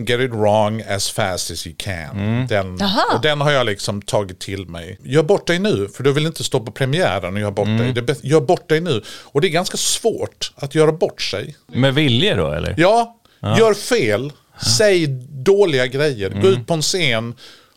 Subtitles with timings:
[0.00, 2.46] Get it wrong as fast as you can.
[2.48, 3.04] Den, Aha.
[3.14, 4.98] och den har jag liksom tagit till mig.
[5.04, 7.92] Gör bort dig nu, för du vill inte stå på premiären och göra bort dig.
[7.92, 9.02] Det gör bort dig nu.
[9.22, 11.56] Och det är ganska svårt att göra bort sig.
[11.66, 12.74] Med vilje då eller?
[12.78, 13.16] Ja,
[13.58, 14.32] gör fel.
[14.78, 16.30] Säg dåliga grejer.
[16.42, 17.34] Gå ut på en scen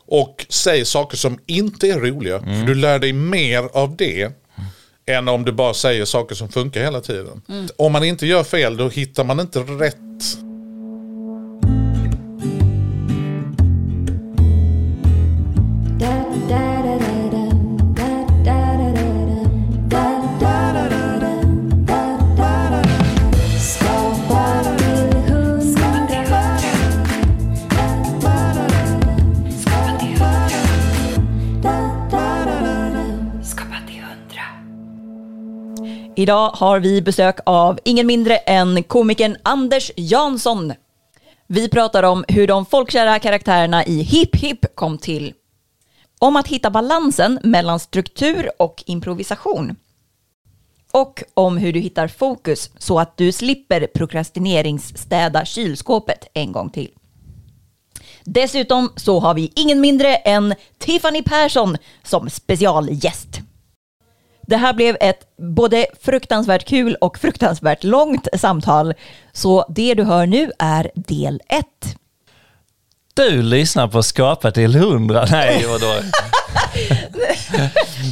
[0.07, 2.39] och säg saker som inte är roliga.
[2.39, 4.31] För du lär dig mer av det
[5.05, 7.41] än om du bara säger saker som funkar hela tiden.
[7.77, 9.97] Om man inte gör fel då hittar man inte rätt.
[36.25, 40.73] Idag har vi besök av ingen mindre än komikern Anders Jansson.
[41.47, 45.33] Vi pratar om hur de folkkära karaktärerna i Hipp Hipp kom till.
[46.19, 49.75] Om att hitta balansen mellan struktur och improvisation.
[50.91, 56.91] Och om hur du hittar fokus så att du slipper prokrastineringsstäda kylskåpet en gång till.
[58.23, 63.44] Dessutom så har vi ingen mindre än Tiffany Persson som specialgäst.
[64.47, 68.93] Det här blev ett både fruktansvärt kul och fruktansvärt långt samtal.
[69.33, 71.97] Så det du hör nu är del ett.
[73.13, 75.25] Du lyssnar på Skapa till 100.
[75.31, 75.93] Nej, vadå?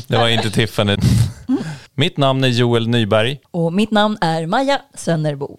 [0.08, 0.98] det var inte Tiffany.
[1.96, 3.40] Mitt namn är Joel Nyberg.
[3.52, 5.58] Och mitt namn är Maja Sönnerbo.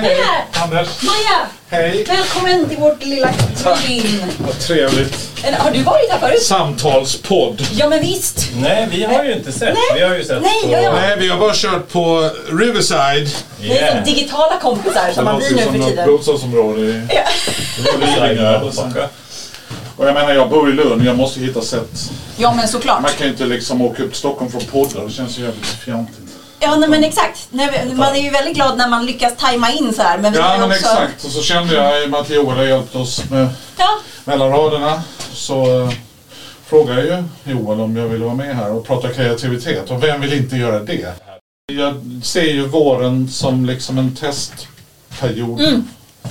[0.00, 1.46] Anders, Maja!
[1.68, 2.04] hej.
[2.08, 4.22] Välkommen till vårt lilla kabin.
[4.38, 5.30] Vad trevligt.
[5.58, 6.42] Har du varit här förut?
[6.42, 7.62] Samtalspodd.
[7.72, 8.48] Ja men visst.
[8.56, 9.76] Nej, vi har ju inte sett.
[9.94, 10.92] Vi har ju sett Nej, ja, ja.
[10.92, 13.28] Nej, vi har bara kört på Riverside.
[13.60, 16.06] Vi är som digitala kompisar som man blir nu för tiden.
[16.06, 17.02] bostadsområde i
[18.10, 18.60] Lidingö.
[19.96, 21.04] Och jag menar, jag bor i Lund.
[21.04, 22.10] Jag måste hitta sätt.
[22.36, 23.02] Ja men såklart.
[23.02, 25.04] Man kan ju inte liksom åka upp till Stockholm från poddar.
[25.06, 26.29] Det känns ju jävligt fjantigt.
[26.60, 27.48] Ja nej, men exakt.
[27.50, 30.18] Nej, Man är ju väldigt glad när man lyckas tajma in så här.
[30.18, 30.78] Men vi Ja, men också...
[30.78, 31.24] exakt.
[31.24, 33.88] Och så kände jag i och med att Joel har hjälpt oss med Ja.
[34.24, 35.02] mellan raderna.
[35.32, 35.90] Så eh,
[36.66, 39.90] frågade jag ju Joel om jag ville vara med här och prata kreativitet.
[39.90, 41.14] Och vem vill inte göra det?
[41.72, 41.94] Jag
[42.24, 45.84] ser ju våren som liksom en testperiod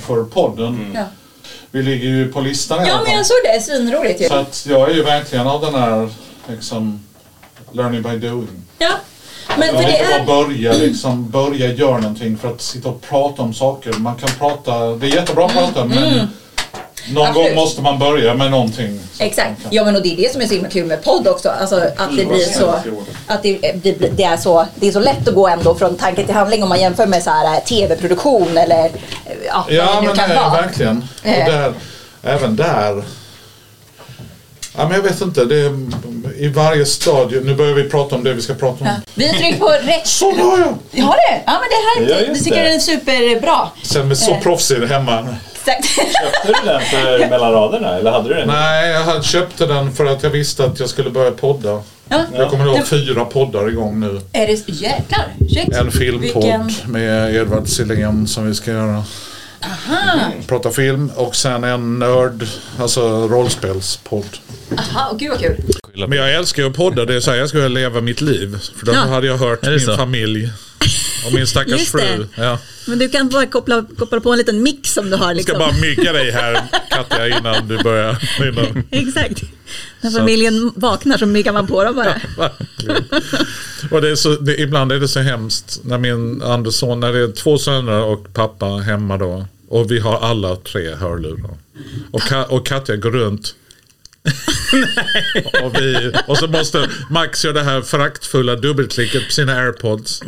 [0.06, 0.92] för podden.
[0.94, 1.04] Ja.
[1.70, 3.60] Vi ligger ju på listan ja men jag såg det.
[3.60, 4.28] Svinroligt ju.
[4.28, 6.08] Så att jag är ju verkligen av den här
[6.46, 7.04] liksom
[7.72, 8.62] learning by doing.
[8.78, 8.90] Ja.
[9.58, 10.24] Men Jag för det är...
[10.24, 13.92] bara börja, liksom, börja göra någonting för att sitta och prata om saker.
[13.92, 16.30] Man kan prata, det är jättebra att prata men någon
[17.10, 17.22] Mm.
[17.28, 17.46] Absolut.
[17.48, 19.00] gång måste man börja med någonting.
[19.18, 19.62] Exakt.
[19.62, 21.48] kan- Ja men och det är det som är så himla kul med podd också.
[21.48, 22.74] Alltså att det blir så...
[23.26, 26.24] Att det, det, det, är så, det är så lätt att gå ändå från tanke
[26.26, 28.90] till handling om man jämför med så här eh, tv-produktion eller eh,
[29.46, 30.50] ja, vad Ja det nu men kan nej, vara.
[30.62, 31.04] verkligen.
[31.22, 31.38] Eh.
[31.38, 31.72] Och där,
[32.22, 33.02] även där.
[34.76, 35.70] Ja men jag vet inte, det
[36.40, 38.86] i varje stadie, nu börjar vi prata om det vi ska prata om.
[38.86, 38.94] Ja.
[39.14, 40.06] Vi har tryckt på rätt...
[40.06, 40.78] Så har jag!
[40.90, 41.42] Vi har det?
[41.46, 42.64] Ja men det här Ja, det just tycker det.
[42.64, 43.68] jag är superbra.
[43.82, 44.40] Sen med så Eh.
[44.40, 45.36] proffsig hemma.
[45.54, 45.88] Exakt.
[45.96, 48.48] Köpte du den för mellan raderna eller hade du den?
[48.48, 51.82] Nej, jag hade köpte den för att jag visste att jag skulle börja podda.
[52.08, 52.24] Ja.
[52.36, 54.20] Jag kommer att ha fyra poddar igång nu.
[54.32, 54.68] Är det...
[54.68, 55.24] Jäklar.
[55.54, 55.74] Shit.
[55.74, 59.04] En filmpodd Vilken- med Edvard Silén som vi ska göra.
[60.46, 62.46] Prata film och sen en nörd,
[62.80, 64.36] alltså rollspelspodd.
[64.78, 65.56] Aha, gud vad kul.
[66.08, 68.58] Men jag älskar ju att podda, det är så här jag skulle leva mitt liv.
[68.76, 68.98] För då Ja.
[69.00, 69.96] hade jag hört det min så?
[69.96, 70.50] familj
[71.26, 71.98] och min stackars Just det.
[72.16, 72.26] fru.
[72.34, 72.58] Ja.
[72.86, 75.54] Men du kan bara koppla, koppla på en liten mix som du har Jag liksom.
[75.54, 78.28] ska bara mygga dig här Katja innan du börjar.
[78.40, 78.84] Innan.
[78.90, 79.42] Exakt.
[80.00, 82.14] När Så- familjen vaknar så myggar man på dem bara.
[82.38, 83.04] Verkligen.
[83.90, 87.18] Och det är så, det, ibland är det så hemskt när min Andersson, när det
[87.18, 89.46] är två söner och pappa hemma då.
[89.68, 91.50] Och vi har alla tre hörlurar.
[92.10, 93.54] Och, Ka, och Katja går runt.
[95.62, 100.22] och, vi, och så måste Max göra det här föraktfulla dubbelklicket på sina airpods.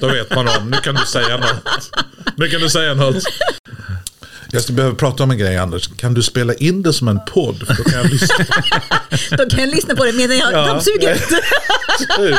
[0.00, 1.90] Då vet man om, nu kan du säga något.
[2.36, 3.24] Nu kan du säga något.
[4.52, 5.88] Jag ska behöva prata om en grej Anders.
[5.96, 7.64] Kan du spela in det som en podd?
[7.78, 8.44] Då kan jag lyssna.
[9.36, 10.66] Då kan jag lyssna på det medan jag Ja.
[10.66, 11.18] dammsuger.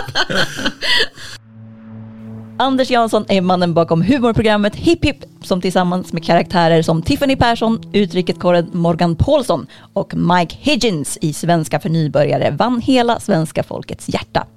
[2.61, 7.81] Anders Jansson är mannen bakom humorprogrammet Hipp Hipp som tillsammans med karaktärer som Tiffany Persson,
[7.93, 14.47] utrikeskorren Morgan Paulsson och Mike Higgins i Svenska för nybörjare vann hela svenska folkets hjärta.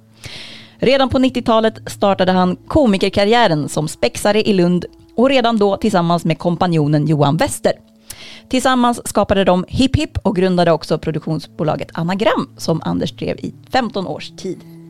[0.77, 4.85] Redan på 90-talet startade han komikerkarriären som spexare i Lund
[5.15, 7.73] och redan då tillsammans med kompanjonen Johan Wester.
[8.49, 14.07] Tillsammans skapade de Hipp Hipp och grundade också produktionsbolaget Anagram som Anders drev i 15
[14.07, 14.82] års tid.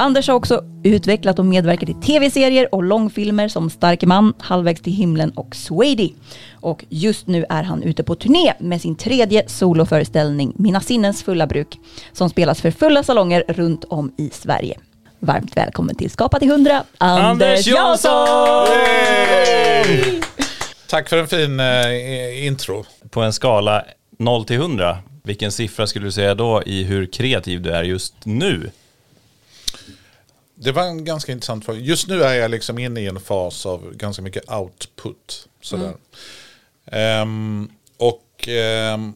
[0.00, 4.92] Anders har också utvecklat och medverkat i tv-serier och långfilmer som Starke man, Halvvägs till
[4.92, 6.10] himlen och Swady.
[6.52, 11.46] Och just nu är han ute på turné med sin tredje soloföreställning Mina sinnens fulla
[11.46, 11.78] bruk
[12.12, 14.78] som spelas för fulla salonger runt om i Sverige.
[15.18, 18.66] Varmt välkommen till Skapa till 100, Anders, Anders Jansson!
[18.68, 20.22] Yay!
[20.86, 22.84] Tack för en fin eh, intro.
[23.10, 23.84] På en skala
[24.18, 28.14] 0 till 100, vilken siffra skulle du säga då i hur kreativ du är just
[28.24, 28.70] nu?
[30.60, 31.78] Det var en ganska intressant fråga.
[31.78, 35.48] Just nu är jag liksom inne i en fas av ganska mycket output.
[35.60, 35.94] Sådär.
[36.86, 39.12] Ehm, och ehm,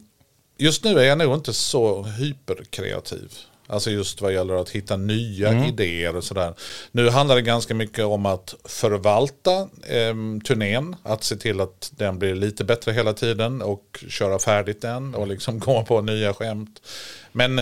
[0.57, 3.31] just nu är jag nog inte så hyperkreativ.
[3.67, 6.53] Alltså just vad gäller att hitta nya idéer och sådär.
[6.91, 10.15] Nu handlar det ganska mycket om att förvalta eh,
[10.45, 10.95] turnén.
[11.03, 15.27] Att se till att den blir lite bättre hela tiden och köra färdigt den och
[15.27, 16.81] liksom komma på nya skämt.
[17.31, 17.61] Men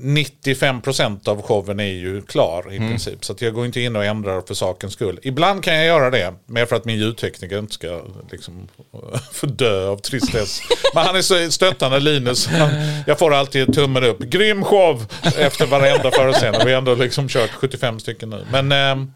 [0.00, 3.24] 95% av showen är ju klar i princip.
[3.24, 5.20] Så jag går inte in och ändrar för sakens skull.
[5.22, 8.68] Ibland kan jag göra det, mer för att min ljudtekniker inte ska liksom,
[9.32, 10.60] få dö av tristess.
[10.94, 12.46] Men han är så stöttande, Linus.
[12.46, 12.70] Han,
[13.06, 14.18] jag får alltid tummen upp.
[14.18, 15.06] Grym show
[15.38, 16.60] efter varenda föreställning.
[16.64, 18.46] Vi har ändå liksom kört 75 stycken nu.
[18.52, 19.06] Men eh,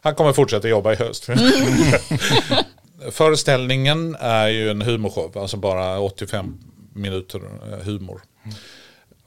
[0.00, 1.28] han kommer fortsätta jobba i höst.
[3.10, 6.58] Föreställningen är ju en humorshow, alltså bara 85
[6.94, 7.40] minuter
[7.72, 8.20] eh, humor.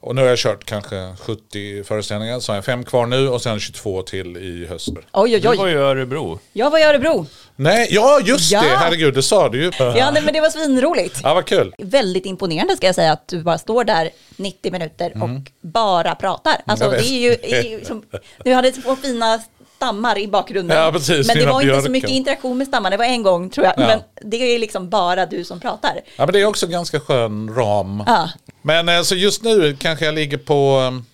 [0.02, 3.42] Och nu har jag kört kanske 70 föreställningar, så har jag fem kvar nu och
[3.42, 4.88] sen 22 till i höst.
[4.88, 5.70] Oj, oj, Du var oj.
[5.70, 6.38] ju i Örebro.
[6.52, 7.26] Jag var i Örebro.
[7.56, 8.60] Nej, ja just Ja.
[8.62, 9.70] det, herregud det sa du ju.
[9.78, 11.20] Ja, nej, men det var svinroligt.
[11.22, 11.74] Ja, vad kul.
[11.78, 15.28] Väldigt imponerande ska jag säga att du bara står där 90 minuter och
[15.60, 16.56] bara pratar.
[16.66, 16.96] Alltså, Mm.
[16.96, 18.02] Jag det är ju, är ju som,
[18.44, 19.40] du hade två fina
[19.82, 20.78] stammar i bakgrunden.
[20.78, 23.50] Ja, precis, men det var inte så mycket interaktion med stammar, det var en gång
[23.50, 23.74] tror jag.
[23.76, 23.86] Ja.
[23.86, 26.00] Men det är liksom bara du som pratar.
[26.16, 28.02] Ja, men det är också ganska skön ram.
[28.06, 28.30] Ja.
[28.62, 31.04] Men eh, så just nu kanske jag ligger på um,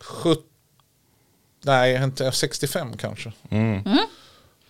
[0.00, 0.42] 70,
[1.64, 3.32] nej inte 65 kanske.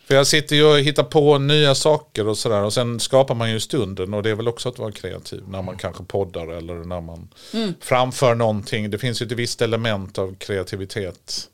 [0.07, 3.51] För jag sitter ju och hittar på nya saker och sådär och sen skapar man
[3.51, 6.75] ju stunden och det är väl också att vara kreativ när man kanske poddar eller
[6.75, 7.29] när man
[7.81, 8.91] framför någonting.
[8.91, 11.49] Det finns ju ett visst element av kreativitet.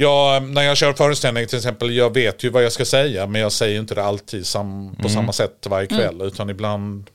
[0.00, 3.40] Ja, när jag kör föreställning till exempel, jag vet ju vad jag ska säga men
[3.40, 7.10] jag säger inte det alltid sam, på samma sätt varje kväll utan ibland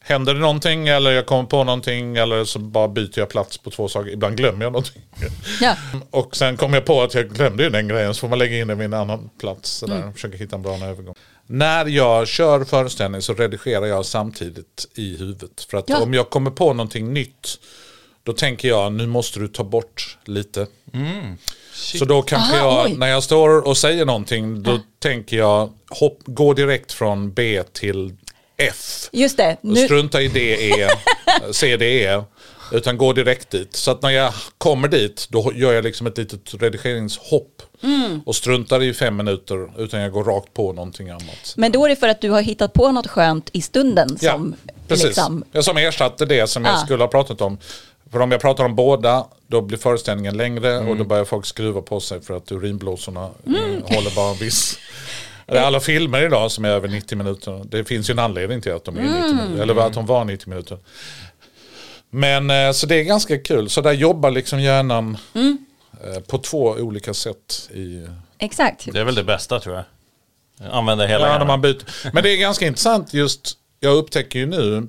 [0.00, 3.70] händer det någonting eller jag kommer på någonting eller så bara byter jag plats på
[3.70, 4.10] två saker.
[4.10, 5.02] Ibland glömmer jag någonting.
[5.60, 5.76] Ja.
[6.10, 8.58] Och sen kommer jag på att jag glömde ju den grejen så får man lägga
[8.58, 9.70] in den vid en annan plats.
[9.70, 11.14] Så där, Försöka hitta en bra övergång.
[11.46, 15.66] När jag kör föreställning så redigerar jag samtidigt i huvudet.
[15.70, 15.98] För att Ja.
[15.98, 17.58] om jag kommer på någonting nytt
[18.28, 20.66] då tänker jag nu måste du ta bort lite.
[21.72, 22.96] Så då kanske Aha, jag, oj.
[22.98, 28.16] när jag står och säger någonting då tänker jag hopp, gå direkt från B till
[28.56, 29.08] F.
[29.12, 29.56] Just det.
[29.60, 30.88] Nu, Strunta i D, E,
[31.52, 32.22] C, D, E.
[32.72, 33.76] Utan gå direkt dit.
[33.76, 37.62] Så att när jag kommer dit då gör jag liksom ett litet redigeringshopp.
[37.82, 38.20] Mm.
[38.26, 41.54] Och struntar i fem minuter utan jag går rakt på någonting annat.
[41.56, 44.32] men då är det för att du har hittat på något skönt i stunden Ja,
[44.32, 44.54] som
[44.88, 45.06] precis.
[45.06, 45.44] liksom...
[45.52, 46.78] Jag som ersatte det som jag Ah.
[46.78, 47.58] skulle ha pratat om.
[48.12, 50.98] För om jag pratar om båda, då blir föreställningen längre och Mm.
[50.98, 54.78] då börjar folk skruva på sig för att urinblåsorna eh, håller bara en viss...
[55.46, 58.84] Alla filmer idag som är över 90 minuter, det finns ju en anledning till att
[58.84, 59.36] de är 90 Mm.
[59.36, 60.78] minuter, eller att de var 90 minuter.
[62.10, 65.58] Men eh, så det är ganska kul, så där jobbar liksom hjärnan Mm.
[66.04, 68.06] Eh, på två olika sätt i
[68.38, 68.92] Exakt.
[68.92, 69.84] Det är väl det bästa tror jag.
[70.70, 72.10] Använda hela Ja, när man byter.
[72.12, 74.88] Men det är ganska intressant just, jag upptäcker ju nu,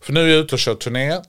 [0.00, 1.20] för nu är jag ute och kör turné,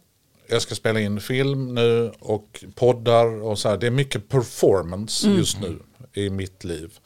[0.48, 3.78] jag ska spela in film nu och poddar och så här.
[3.78, 5.80] Det är mycket performance just nu
[6.14, 7.00] i mitt liv.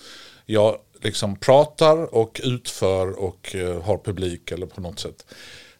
[0.45, 5.25] Jag liksom pratar och utför och eh, har publik eller på något sätt.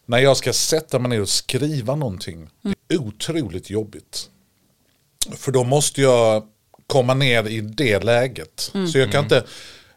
[0.06, 2.50] När jag ska sätta mig ner och skriva någonting,
[2.86, 4.30] det är otroligt jobbigt.
[5.36, 6.42] För då måste jag
[6.86, 8.72] komma ner i det läget.
[8.92, 9.44] Så jag kan, inte,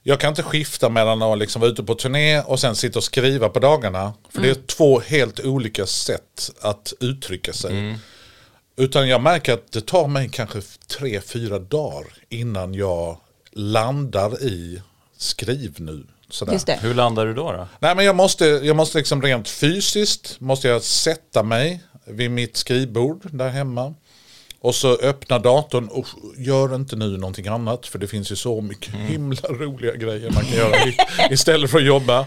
[0.04, 3.04] jag kan inte skifta mellan att liksom vara ute på turné och sen sitta och
[3.04, 4.14] skriva på dagarna.
[4.30, 7.98] För det är två helt olika sätt att uttrycka sig.
[8.78, 13.18] Utan jag märker att det tar mig kanske tre, fyra dagar innan jag
[13.52, 14.82] landar i
[15.18, 16.04] skriv nu.
[16.30, 16.54] Sådär.
[16.54, 16.80] Just det.
[16.82, 17.52] Hur landar du då?
[17.52, 17.68] då?
[17.80, 22.58] Nej men jag måste, jag måste liksom rent fysiskt måste jag sätta mig vid mitt
[22.58, 23.94] skrivbord där hemma.
[24.60, 27.88] Och så öppna datorn och gör inte nu någonting annat.
[27.88, 30.76] För det finns ju så mycket himla roliga grejer man kan göra
[31.32, 32.26] istället för att jobba.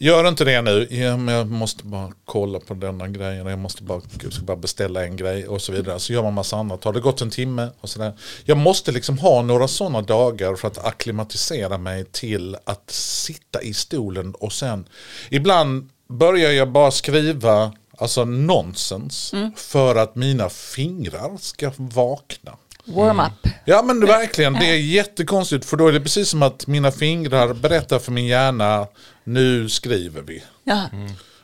[0.00, 0.86] Gör inte det nu.
[0.90, 3.46] Ja, men jag måste bara kolla på denna grejen.
[3.46, 5.98] Jag måste bara, jag ska bara beställa en grej och så vidare.
[5.98, 6.84] Så gör man massa annat.
[6.84, 8.12] Har det gått en timme och sådär.
[8.44, 13.74] Jag måste liksom ha några sådana dagar för att akklimatisera mig till att sitta i
[13.74, 14.88] stolen och sen.
[15.30, 19.52] Ibland börjar jag bara skriva alltså nonsens Mm.
[19.56, 22.56] för att mina fingrar ska vakna.
[22.84, 23.52] Warm up.
[23.64, 26.92] Ja men det, verkligen, det är jättekonstigt för då är det precis som att mina
[26.92, 28.86] fingrar berättar för min hjärna
[29.24, 30.42] nu skriver vi.
[30.64, 30.82] Ja.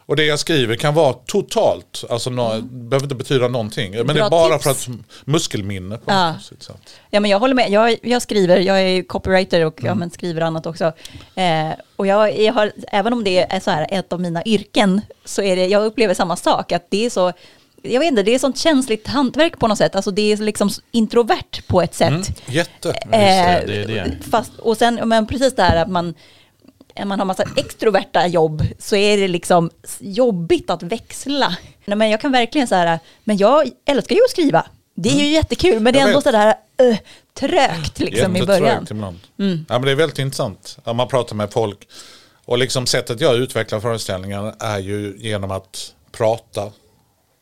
[0.09, 3.91] Och det jag skriver kan vara totalt, alltså nå, behöver inte betyda någonting.
[3.91, 4.65] Men det är Bra bara tips.
[4.65, 6.33] för att muskelminne på Ja.
[6.33, 6.95] något sätt.
[7.11, 7.71] Ja, men jag håller med.
[7.71, 10.93] Jag, jag skriver, jag är copywriter och ja, men skriver annat också.
[11.35, 15.01] Eh, och jag, jag har, även om det är så här ett av mina yrken,
[15.25, 16.73] så är det, jag upplever samma sak.
[16.73, 17.33] Att det är så,
[17.83, 19.97] jag vet inte, det är sånt känsligt hantverk på något sätt.
[19.97, 22.43] Alltså det är liksom introvert på ett sätt.
[22.47, 22.93] Jätte.
[23.11, 23.99] det, det det.
[23.99, 26.15] Eh, Fast, och sen, men precis det här att man,
[27.05, 31.57] man har massa extroverta jobb så är det liksom jobbigt att växla.
[31.85, 34.67] Nej, men jag kan verkligen så här, men jag älskar ju att skriva.
[34.95, 36.25] Det är ju jättekul, men det är ändå vet.
[36.25, 36.97] så där uh,
[37.35, 38.87] trögt liksom i början.
[38.91, 39.19] Ibland.
[39.37, 40.79] Ja, men det är väldigt intressant.
[40.85, 41.89] Om man pratar med folk.
[42.45, 46.73] Och liksom sättet jag utvecklar föreställningar är ju genom att prata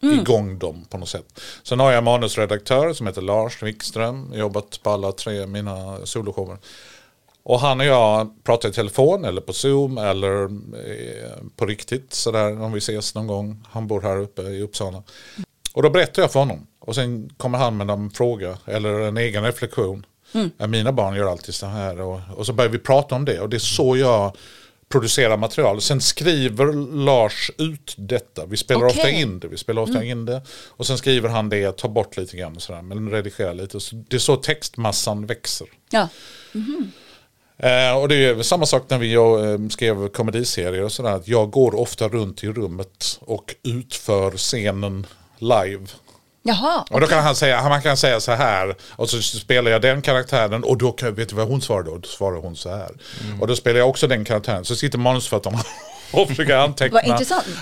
[0.02, 1.40] igång dem på något sätt.
[1.62, 4.32] Sen har jag en manusredaktör som heter Lars Wikström.
[4.34, 6.58] Jobbat på alla tre mina soloshower.
[7.48, 12.62] Och han och jag pratar i telefon eller på Zoom eller eh, på riktigt sådär
[12.62, 13.64] om vi ses någon gång.
[13.70, 15.02] Han bor här uppe i Uppsala.
[15.72, 16.66] Och då berättar jag för honom.
[16.78, 20.06] Och sen kommer han med en fråga eller en egen reflektion.
[20.58, 22.00] Ja, mina barn gör alltid så här.
[22.00, 23.40] Och, och så börjar vi prata om det.
[23.40, 24.36] Och det är så jag
[24.88, 25.80] producerar material.
[25.80, 26.72] Sen skriver
[27.04, 28.46] Lars ut detta.
[28.46, 28.98] Vi spelar Okej.
[28.98, 29.48] ofta in det.
[29.48, 30.42] Vi spelar ofta in det.
[30.68, 32.82] Och sen skriver han det, tar bort lite grann och sådär.
[32.82, 33.80] Men redigerar lite.
[33.80, 35.66] Så det är så textmassan växer.
[35.90, 36.08] Ja.
[37.58, 41.10] Eh, och det är samma sak när vi eh, skrev komediserier och sådär.
[41.10, 45.06] Att jag går ofta runt i rummet och utför scenen
[45.38, 45.86] live.
[46.42, 48.74] Jaha, Och då kan han säga, han kan säga så här.
[48.90, 50.64] Och så spelar jag den karaktären.
[50.64, 51.98] Och då kan, vet du vad hon svarar då?
[51.98, 52.90] Då svarar hon så här.
[53.40, 54.64] Och då spelar jag också den karaktären.
[54.64, 55.58] Så sitter manusförfattarna
[56.12, 57.00] och försöker anteckna,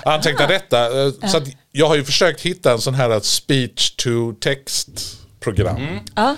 [0.04, 1.02] anteckna detta.
[1.06, 4.88] Eh, Så att jag har ju försökt hitta en sån här speech to text
[5.40, 5.98] program.
[6.14, 6.36] ja.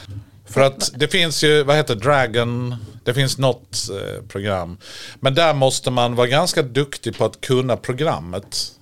[0.50, 4.78] För att det finns ju, vad heter Dragon, det finns något eh, program.
[5.20, 8.72] Men där måste man vara ganska duktig på att kunna programmet.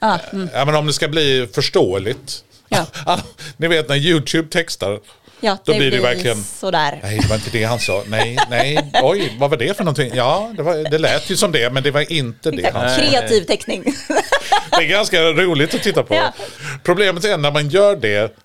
[0.00, 0.48] Ja, mm.
[0.52, 2.44] Ja, men om det ska bli förståeligt.
[2.68, 2.86] Ja.
[3.56, 5.00] Ni vet när YouTube textar.
[5.40, 7.00] ja Då blir det verkligen- sådär.
[7.02, 8.02] Nej, det var inte det han sa.
[8.06, 10.12] Nej, nej, oj, vad var det för någonting?
[10.14, 12.96] Ja, det, var, det lät ju som det, men det var inte det han sa.
[12.96, 13.84] Kreativ teckning.
[14.70, 16.14] Det är ganska roligt att titta på.
[16.14, 16.32] Ja.
[16.82, 18.36] Problemet är när man gör det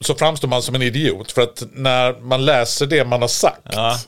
[0.00, 1.32] så framstår man som en idiot.
[1.32, 3.60] För att när man läser det man har sagt.
[3.72, 3.98] Ja.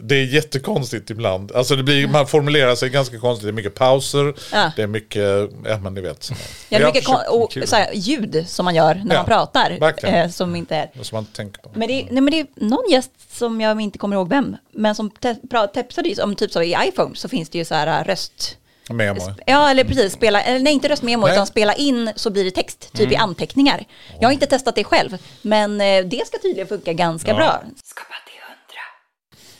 [0.00, 1.52] Det är jättekonstigt ibland.
[1.52, 3.46] Alltså det blir, man formulerar sig ganska konstigt.
[3.46, 4.34] Det är mycket pauser.
[4.52, 4.72] Ja.
[4.76, 6.30] Det är mycket, ja men ni vet.
[6.30, 9.94] Ja, det är mycket och, såhär, ljud som man gör när Ja, man pratar.
[10.04, 10.90] Eh, som inte är.
[11.02, 11.70] Som man inte tänker på.
[11.74, 14.56] Men det, är, nej, men det är någon gäst som jag inte kommer ihåg vem,
[14.72, 15.36] men som te-
[15.74, 18.56] tipsade om typ så i iPhone så finns det ju så här äh, röst...
[18.90, 19.20] Memo.
[19.46, 20.12] Ja, eller precis.
[20.12, 21.30] Spela, eller nej, inte röstmemo, Nej.
[21.30, 21.36] Mm.
[21.36, 23.84] utan spela in så blir det text, typ i anteckningar.
[24.20, 27.36] Jag har inte testat det själv, men eh, det ska tydligen funka ganska Ja.
[27.36, 27.62] bra.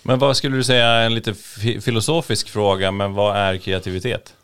[0.03, 4.35] Men vad skulle du säga, en lite fi- filosofisk fråga, men vad är kreativitet?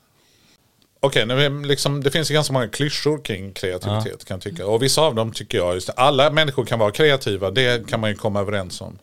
[1.00, 4.66] Okej, är liksom, det finns ju ganska många klyschor kring kreativitet kan jag tycka.
[4.66, 8.10] Och vissa av dem tycker jag, just, alla människor kan vara kreativa, det kan man
[8.10, 8.98] ju komma överens om.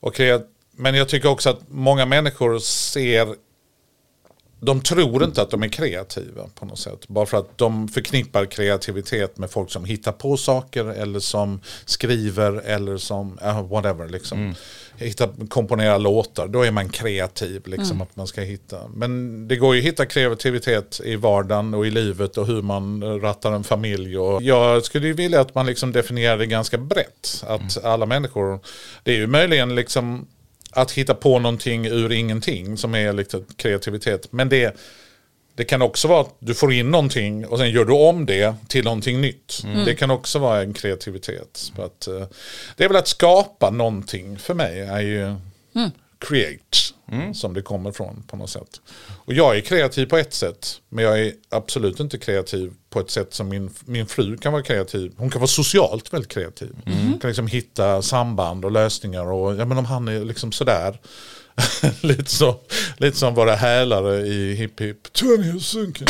[0.00, 0.42] Och kreat,
[0.76, 3.28] men jag tycker också att många människor ser,
[4.60, 7.08] de tror inte att de är kreativa på något sätt.
[7.08, 12.52] Bara för att de förknippar kreativitet med folk som hittar på saker eller som skriver
[12.52, 14.54] eller som, ja, whatever liksom.
[14.98, 18.76] Hitta, komponera låtar, då är man kreativ liksom att man ska hitta.
[18.94, 23.02] Men det går ju att hitta kreativitet i vardagen och i livet och hur man
[23.20, 24.18] rattar en familj.
[24.18, 27.44] Och jag skulle ju vilja att man liksom definierar det ganska brett.
[27.46, 28.60] Att alla människor,
[29.02, 30.26] det är ju möjligen liksom
[30.76, 34.32] att hitta på någonting ur ingenting som är lite kreativitet.
[34.32, 34.76] Men det,
[35.54, 38.54] det kan också vara att du får in någonting och sen gör du om det
[38.68, 39.62] till någonting nytt.
[39.86, 41.72] Det kan också vara en kreativitet.
[41.78, 42.26] Att, eh,
[42.76, 45.34] det är väl att skapa någonting för mig är ju
[46.18, 46.78] create
[47.34, 48.80] som det kommer från på något sätt.
[49.24, 53.10] Och jag är kreativ på ett sätt men jag är absolut inte kreativ på ett
[53.10, 55.12] sätt som min, min fru kan vara kreativ.
[55.16, 56.76] Hon kan vara socialt väldigt kreativ.
[56.84, 61.00] Hon kan liksom hitta samband och lösningar och ja men om han är liksom sådär.
[62.00, 62.56] lite, så,
[62.96, 65.12] lite som våra hälare i Hipp Hipp.
[65.12, 66.06] Tony och Sunken.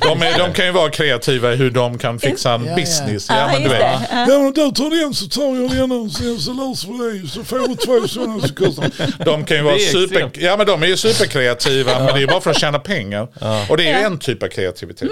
[0.00, 2.76] de, är, de kan ju vara kreativa i hur de kan fixa en ja.
[2.76, 3.26] business.
[3.28, 3.80] Ja, Ja, men du vet.
[3.80, 4.08] det.
[4.10, 4.26] Ja.
[4.28, 7.28] Ja men där tar den så tar jag den och sen så löser vi det.
[7.28, 10.82] Så får du två sådana så kostar De kan ju vara super, ja, men de
[10.82, 13.28] är ju superkreativa men det är bara för att tjäna pengar.
[13.70, 15.10] Och det är ju en typ av kreativitet.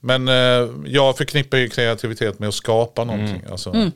[0.00, 3.42] Men eh, jag förknippar ju kreativitet med att skapa någonting.
[3.50, 3.90] Alltså,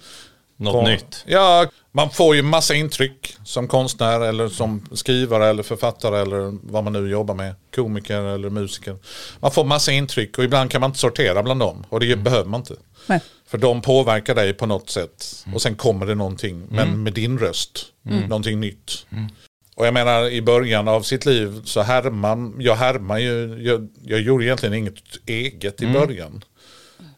[0.56, 1.24] Något Kon- nytt.
[1.26, 6.84] Ja, man får ju massa intryck som konstnär eller som skrivare eller författare eller vad
[6.84, 7.54] man nu jobbar med.
[7.74, 8.96] Komiker eller musiker.
[9.40, 12.48] Man får massa intryck och ibland kan man inte sortera bland dem och det behöver
[12.50, 12.74] man inte.
[13.06, 13.20] Nej.
[13.46, 17.38] För de påverkar dig på något sätt och sen kommer det någonting, men med din
[17.38, 17.86] röst.
[18.02, 19.06] Någonting nytt.
[19.76, 24.20] Och jag menar i början av sitt liv så härmar, jag härmar ju, jag, jag
[24.20, 24.94] gjorde egentligen inget
[25.26, 26.44] eget i början.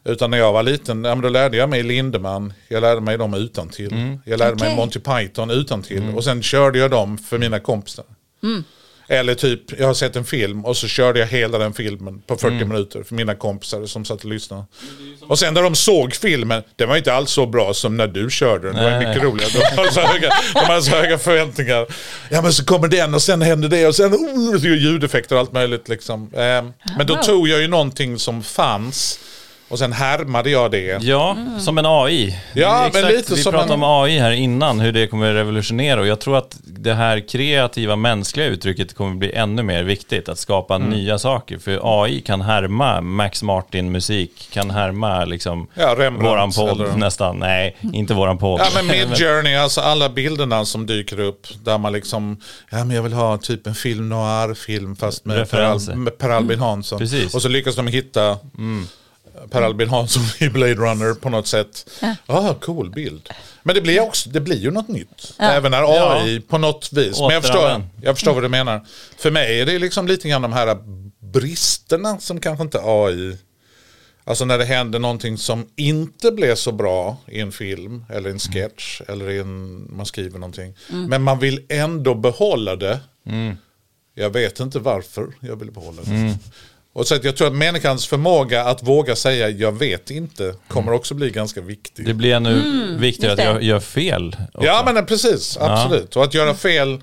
[0.03, 3.17] Utan när jag var liten, ja, men då lärde jag mig Lindemann, jag lärde mig
[3.17, 4.17] dem utan till.
[4.25, 4.75] Jag lärde mig Okej.
[4.75, 8.05] Monty Python utan till och sen körde jag dem för mina kompisar.
[9.11, 12.35] Eller typ, jag har sett en film och så körde jag hela den filmen på
[12.37, 14.63] 40 minuter för mina kompisar som satt och lyssnade.
[15.21, 18.29] Och sen när de såg filmen, den var inte alls så bra som när du
[18.29, 18.75] körde den.
[18.75, 19.07] Det var Nej.
[19.07, 19.51] mycket roligare.
[19.51, 21.87] De hade, så höga, de hade så höga förväntningar.
[22.29, 25.53] Ja men så kommer den och sen händer det och sen oh, ljudeffekter och allt
[25.53, 25.89] möjligt.
[25.89, 26.29] Liksom.
[26.33, 26.63] Eh,
[26.97, 29.19] men då tog jag ju någonting som fanns
[29.69, 30.97] och sen härmade jag det.
[31.03, 32.39] Ja, som en AI.
[32.53, 35.33] Ja, Exakt, men lite vi som pratade en- om AI här innan, hur det kommer
[35.33, 35.99] revolutionera.
[35.99, 40.29] Och jag tror att det här kreativa mänskliga uttrycket kommer bli ännu mer viktigt.
[40.29, 40.89] Att skapa Mm.
[40.89, 41.57] nya saker.
[41.57, 47.39] För AI kan härma Max Martin-musik, kan härma liksom Ja, Rembrandt våran podd eller- nästan.
[47.39, 48.59] Nej, inte våran podd.
[48.61, 52.37] Ja men Midjourney, alltså alla bilderna som dyker upp där man liksom,
[52.69, 55.91] ja men jag vill ha typ en film noir-film fast med Per, Referenser.
[55.91, 56.99] Al- med per Albin Hansson.
[56.99, 57.35] Precis.
[57.35, 58.37] Och så lyckas de hitta
[59.51, 61.89] Per Albin Hansson i Blade Runner på något sätt.
[62.01, 63.29] Ja, ah, cool bild.
[63.63, 65.33] Men det blir, också, det blir ju något nytt.
[65.37, 67.19] Även när AI på något vis.
[67.19, 68.85] Men jag förstår, jag förstår vad du menar.
[69.17, 70.77] För mig är det liksom lite grann de här
[71.19, 73.37] bristerna som kanske inte AI
[74.29, 78.39] Alltså när det händer någonting som inte blev så bra i en film eller en
[78.39, 80.75] sketch eller i en, man skriver någonting.
[81.07, 82.99] Men man vill ändå behålla det.
[84.15, 86.37] Jag vet inte varför jag vill behålla det.
[86.93, 90.91] Och så att jag tror att människans förmåga att våga säga jag vet inte kommer
[90.91, 92.05] också bli ganska viktig.
[92.05, 92.61] Det blir ännu
[92.99, 94.35] viktigare att jag gör fel.
[94.53, 94.67] också.
[94.67, 96.15] Ja men precis, absolut.
[96.15, 97.01] Och att göra fel.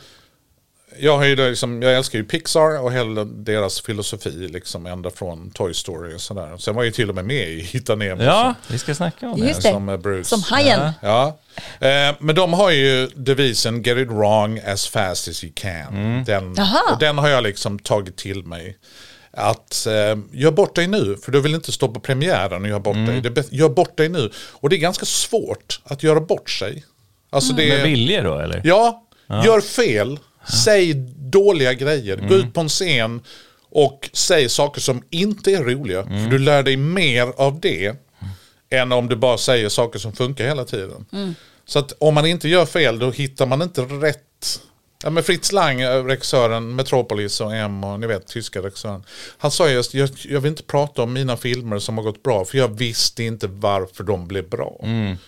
[0.98, 5.50] Jag, har ju liksom, jag älskar ju Pixar och hela deras filosofi liksom ända från
[5.50, 6.56] Toy Story och sådär.
[6.58, 8.22] Sen var jag ju till och med med i Hitta Nemo.
[8.22, 9.46] Ja, vi ska snacka om det.
[9.46, 9.70] Just det.
[9.70, 10.28] Som eh, Bruce.
[10.28, 10.92] Som hajen.
[11.02, 11.38] Ja.
[11.80, 16.24] Eh, men de har ju devisen Get it wrong as fast as you can.
[16.26, 16.80] Den, Jaha.
[16.92, 18.76] och den har jag liksom tagit till mig.
[19.38, 22.80] Att eh, gör bort dig nu, för du vill inte stå på premiären och göra
[22.80, 23.20] bort dig.
[23.20, 24.30] Det gör bort dig nu.
[24.52, 26.84] Och det är ganska svårt att göra bort sig.
[27.30, 28.60] Alltså det Med är, vilje då eller?
[28.64, 30.18] Ja, gör fel.
[30.64, 32.16] Säg dåliga grejer.
[32.28, 33.20] Gå ut på en scen
[33.70, 36.02] och säg saker som inte är roliga.
[36.02, 37.96] För du lär dig mer av det
[38.70, 41.06] än om du bara säger saker som funkar hela tiden.
[41.66, 44.60] Så att om man inte gör fel då hittar man inte rätt.
[45.02, 49.04] Ja, men Fritz Lang, eh, regissören, Metropolis och M och ni vet tyska regissören.
[49.38, 52.44] Han sa just, jag, jag vill inte prata om mina filmer som har gått bra
[52.44, 54.80] för jag visste inte varför de blev bra.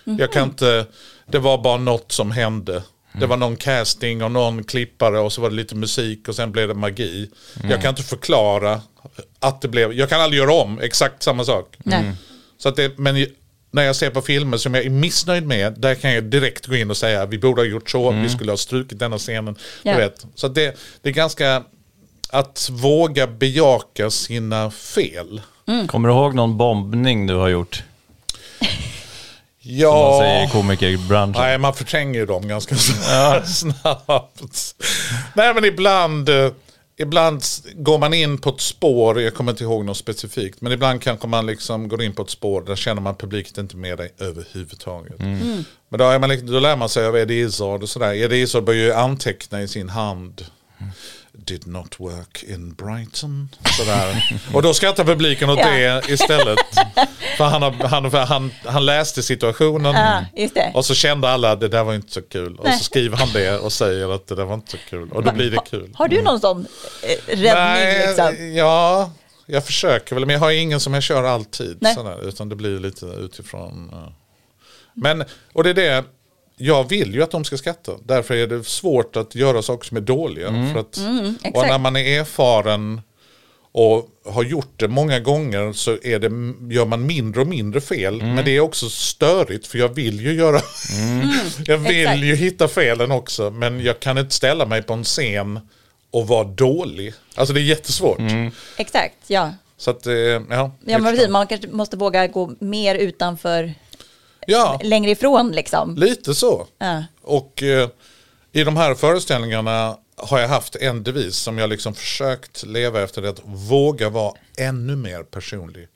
[0.05, 0.87] Jag kan inte,
[1.27, 2.83] det var bara något som hände.
[3.13, 6.53] Det var någon casting och någon klippare och så var det lite musik och sen
[6.53, 7.31] blev det magi.
[7.63, 8.81] Jag kan inte förklara
[9.39, 11.77] att det blev, jag kan aldrig göra om exakt samma sak.
[11.79, 12.13] Nej.
[12.59, 13.27] Så att det, men
[13.71, 16.77] när jag ser på filmer som jag är missnöjd med, där kan jag direkt gå
[16.77, 19.57] in och säga vi borde ha gjort så, vi skulle ha strukit denna scenen.
[19.83, 19.93] Ja.
[19.93, 20.27] Du vet.
[20.35, 21.63] Så att det, det är ganska
[22.31, 25.41] att våga bejaka sina fel.
[25.87, 27.75] Kommer du ihåg någon bombning du har gjort?
[28.59, 31.43] Som man Ja, säger i komikerbranschen.
[31.43, 32.75] nej man förtränger dem ganska
[33.47, 34.75] snabbt.
[35.35, 36.51] nej men ibland, eh,
[36.99, 37.43] ibland
[37.75, 41.27] går man in på ett spår, jag kommer inte ihåg något specifikt, men ibland kanske
[41.27, 45.19] man liksom går in på ett spår där känner man publiken inte med dig överhuvudtaget.
[45.89, 48.15] Men då, är man, då lär man sig av Eddie Izzard och sådär.
[48.15, 50.47] Eddie Izzard börjar ju anteckna i sin hand.
[51.45, 53.49] Did not work in Brighton.
[53.77, 54.41] Sådär.
[54.55, 56.59] och då skrattar publiken åt det istället.
[57.37, 59.95] För han, han, han, han läste situationen.
[60.35, 60.73] Det.
[60.75, 62.57] Och så kände alla att det där var inte så kul.
[62.57, 62.79] Och Nej.
[62.79, 65.13] så skriver han det och säger att det där var inte så kul.
[65.13, 65.91] Och då blir det kul.
[65.95, 66.67] Har du någon sån
[67.03, 68.55] eh, räddning liksom?
[68.57, 69.11] ja,
[69.47, 70.27] jag försöker väl.
[70.27, 71.87] Men jag har ingen som jag kör alltid.
[71.95, 73.93] Sådär, utan det blir lite utifrån.
[74.95, 76.05] Men, och det är det.
[76.59, 77.93] Jag vill ju att de ska skratta.
[78.05, 80.49] Därför är det svårt att göra saker som är dåliga.
[80.73, 81.69] För att, och Mm, exakt.
[81.69, 83.01] när man är erfaren
[83.73, 88.23] och har gjort det många gånger så är det, gör man mindre och mindre fel.
[88.23, 90.61] Men det är också störigt för jag vill ju göra...
[91.67, 92.23] jag vill exakt.
[92.23, 93.51] ju hitta felen också.
[93.51, 95.61] Men jag kan inte ställa mig på en scen
[96.11, 97.15] och vara dålig.
[97.35, 98.19] Alltså det är jättesvårt.
[98.77, 99.53] Exakt, ja.
[99.77, 100.41] Så att, eh, ja.
[100.51, 103.75] Ja, men precis, man kanske måste våga gå mer utanför,
[104.53, 105.97] ja, längre ifrån liksom.
[105.97, 106.67] lite så.
[106.79, 107.05] Ja.
[107.23, 107.89] Och eh,
[108.53, 113.23] i de här föreställningarna har jag haft en devis som jag liksom försökt leva efter.
[113.23, 115.89] Det att våga vara ännu mer personlig.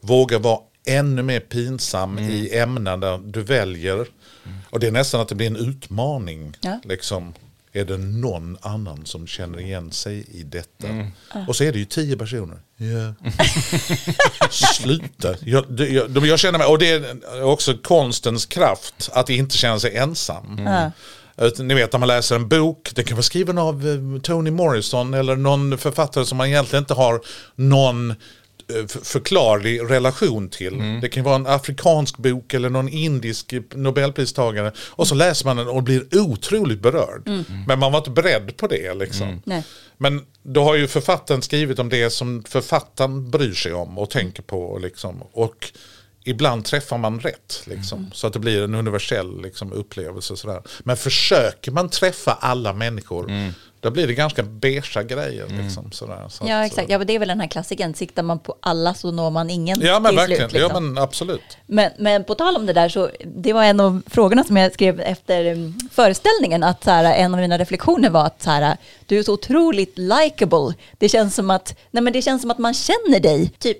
[0.00, 4.06] Våga vara ännu mer pinsam i ämnen där du väljer.
[4.70, 6.56] Och det är nästan att det blir en utmaning.
[6.60, 6.80] Ja.
[6.84, 7.34] Liksom,
[7.76, 10.86] är det någon annan som känner igen sig i detta?
[10.88, 11.06] Mm.
[11.48, 12.58] Och så är det ju tio personer.
[12.76, 13.30] Ja.
[14.50, 15.34] Sluta.
[15.40, 19.80] Jag, det- jag, jag känner mig, och det är också konstens kraft att inte känna
[19.80, 20.60] sig ensam.
[20.66, 20.90] Ja.
[21.46, 24.50] Utan, Ni vet när man läser en bok, den kan vara skriven av eh, Toni
[24.50, 27.20] Morrison eller någon författare som man egentligen inte har
[27.54, 28.14] någon
[29.02, 30.98] förklarlig relation till.
[31.02, 34.72] Det kan vara en afrikansk bok eller någon indisk nobelpristagare.
[34.78, 37.28] Och så läser man den och blir otroligt berörd.
[37.66, 38.94] Men man var inte beredd på det.
[38.94, 39.42] Liksom.
[39.44, 39.64] Nej.
[39.96, 44.42] Men då har ju författaren skrivit om det som författaren bryr sig om och tänker
[44.42, 44.62] på.
[44.62, 45.72] Och, liksom, och
[46.24, 47.62] ibland träffar man rätt.
[47.66, 50.36] Liksom, Så att det blir en universell liksom, upplevelse.
[50.36, 50.62] Sådär.
[50.80, 53.52] Men försöker man träffa alla människor,
[53.84, 55.46] då blir det ganska beiga grejer.
[55.62, 56.24] Liksom, sådär.
[56.28, 56.90] Så Ja, exakt.
[56.90, 57.94] Ja, men det är väl den här klassiken.
[57.94, 60.62] Siktar man på alla så når man ingen Ja men verkligen, slut.
[60.62, 60.84] Liksom.
[60.84, 61.58] ja men absolut.
[61.66, 64.72] Men, men på tal om det där så, det var en av frågorna som jag
[64.72, 68.76] skrev efter um, föreställningen, att så här, en av mina reflektioner var att så här,
[69.06, 70.74] du är så otroligt likable.
[70.98, 73.78] Det känns som att, nej men det känns som att man känner dig, typ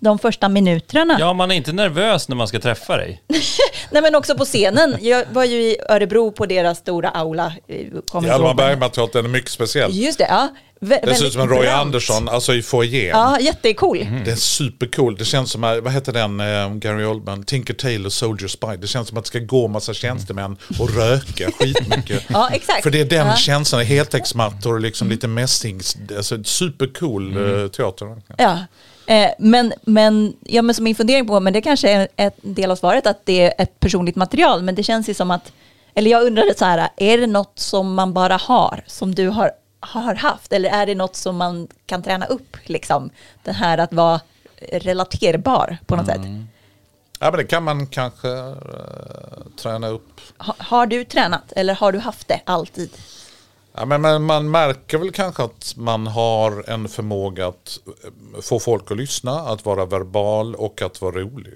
[0.00, 1.16] de första minuterna.
[1.20, 3.22] Ja, man är inte nervös när man ska träffa dig.
[3.90, 4.96] Nej men också på scenen.
[5.00, 7.52] Jag var ju i Örebro på deras stora aula.
[7.68, 9.90] Hjalmar ihåg, men- Bergman-teatern är mycket speciell.
[9.94, 10.48] Just det, ja.
[10.80, 11.80] Vä- Det ser ut som en Roy brant.
[11.80, 13.08] Andersson, alltså i foajén.
[13.08, 13.98] Ja, jättecool.
[14.24, 15.16] Det är supercool.
[15.16, 18.76] Det känns som, eh, vad heter den, eh, Gary Oldman, Tinker Tailor Soldier Spy.
[18.80, 22.22] Det känns som att det ska gå massa tjänstemän och röka skitmycket.
[22.28, 22.82] Ja, exakt.
[22.82, 23.36] För det är den Ja.
[23.36, 28.22] känslan, heltäcksmattor och liksom lite mässings, alltså supercool eh, teater.
[28.36, 28.58] Ja.
[29.06, 32.70] Eh, men, men, ja, men som min fundering på, men det kanske är en del
[32.70, 35.52] av svaret att det är ett personligt material, men det känns ju som att,
[35.94, 39.50] eller jag undrade så här, är det något som man bara har, som du har,
[39.80, 43.10] har haft, eller är det något som man kan träna upp, liksom,
[43.42, 44.20] det här att vara
[44.72, 46.20] relaterbar på något sätt?
[47.22, 48.54] Ja men det kan man kanske eh,
[49.56, 50.20] träna upp.
[50.38, 52.90] Ha, har du tränat, eller har du haft det alltid?
[53.72, 58.60] Ja, men man, man märker väl kanske att man har en förmåga att eh, få
[58.60, 61.52] folk att lyssna, att vara verbal och att vara rolig.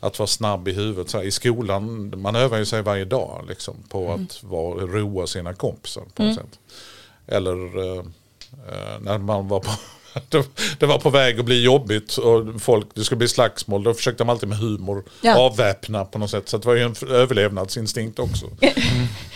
[0.00, 1.12] Att vara snabb i huvudet.
[1.12, 5.54] Här, I skolan, man övar ju sig varje dag liksom, på att vara, roa sina
[5.54, 6.58] kompisar på något sätt.
[7.30, 7.98] Eller eh,
[8.68, 9.70] eh, när man var på
[10.28, 13.82] det- det var på väg att bli jobbigt och folk, det skulle bli slagsmål.
[13.82, 15.38] Då försökte man alltid med humor Ja.
[15.38, 16.48] avväpna på något sätt.
[16.48, 18.46] Så det var ju en överlevnadsinstinkt också.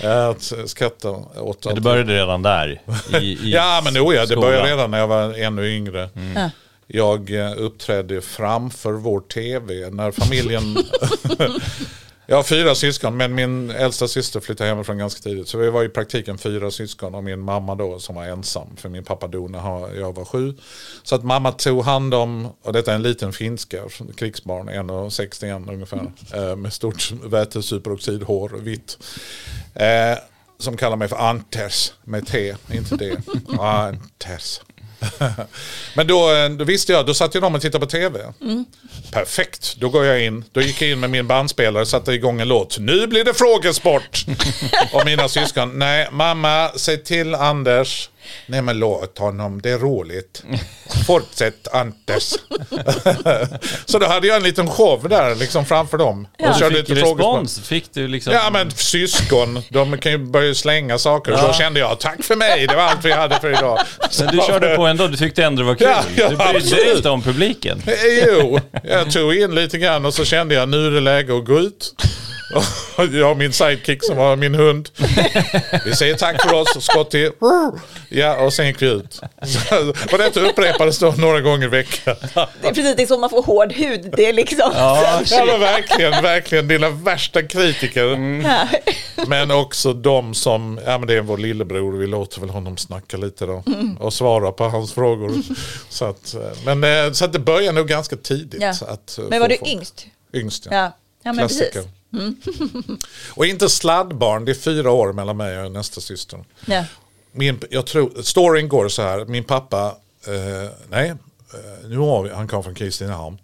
[0.01, 2.81] Eh, Att skratta åt att- det började redan där.
[3.13, 6.09] I, i Ja men oh ja, det började redan när jag var ännu yngre.
[6.35, 6.51] Ja.
[6.87, 10.77] Jag uppträdde framför vår tv när familjen...
[12.27, 15.49] jag har fyra syskon men min äldsta syster flyttade hemifrån ganska tidigt.
[15.49, 18.77] Så vi var i praktiken fyra syskon och min mamma då som var ensam.
[18.77, 20.55] För min pappa dog när jag var sju.
[21.03, 23.83] Så att mamma tog hand om, och detta är en liten finska,
[24.17, 26.13] krigsbarn, 1,61 ungefär.
[26.35, 28.99] eh, Med stort vätesuperoxidhår, vitt.
[29.75, 30.19] Eh,
[30.59, 33.17] som kallar mig för Anters med T, inte D.
[33.59, 34.61] Anters.
[35.95, 38.21] Men då, eh, då visste jag, då satt jag dem och tittade på tv.
[39.13, 40.45] Perfekt, då går jag in.
[40.53, 42.79] Då gick jag in med min bandspelare, satte igång en låt.
[42.79, 44.25] Nu blir det frågesport!
[44.93, 48.11] och mina syskon, nej mamma, säg till Anders.
[48.47, 50.43] Nej men låt honom, det är roligt.
[51.07, 52.23] Fortsätt Anders.
[53.85, 56.27] Så då hade jag en liten show där liksom framför dem.
[56.39, 56.51] Ja.
[56.51, 57.61] Och körde Fick lite respons?
[57.61, 58.33] Fick du liksom...
[58.33, 61.33] Ja men syskon, de kan ju börja slänga saker.
[61.33, 63.79] Och så kände jag, tack för mig, det var allt vi hade för idag.
[64.19, 65.87] Men du körde på ändå, du tyckte ändå det var kul.
[65.87, 67.83] Ja, ja, du brydde dig inte om publiken.
[67.87, 67.95] Eh,
[68.29, 71.45] Jo, jag tog in lite grann och så kände jag nu är det läge att
[71.45, 71.95] gå ut.
[73.13, 74.89] Jag och min sidekick som var min hund.
[75.85, 77.31] Vi säger tack för oss, Scotty.
[78.09, 79.21] Ja, och sen gick vi ut.
[80.13, 82.17] Och detta upprepades då några gånger i veckan.
[82.35, 84.15] Det är precis det är så man får hård hud.
[84.17, 84.71] Det är liksom...
[84.75, 88.05] Ja, Ja men verkligen, verkligen dina värsta kritiker.
[88.45, 88.69] Ja.
[89.27, 93.17] Men också de som, ja men det är vår lillebror, vi låter väl honom snacka
[93.17, 93.63] lite då.
[94.01, 95.33] Och svara på hans frågor.
[95.89, 98.63] Så att, eh, men eh, så att det börjar nog ganska tidigt.
[98.63, 98.71] Ja.
[98.89, 100.07] Att, eh, Men var du folk- yngst?
[100.35, 100.77] Yngst ja.
[100.77, 101.71] Ja, ja men Klassiker.
[101.73, 101.91] precis.
[103.31, 106.45] Och inte sladdbarn, det är fyra år mellan mig och nästa syster.
[106.67, 106.85] Ja.
[107.33, 109.97] Min, jag tror, storyn går så här, min pappa,
[110.27, 113.39] eh, nej, eh, nu har vi, han kom från Kristinehamn.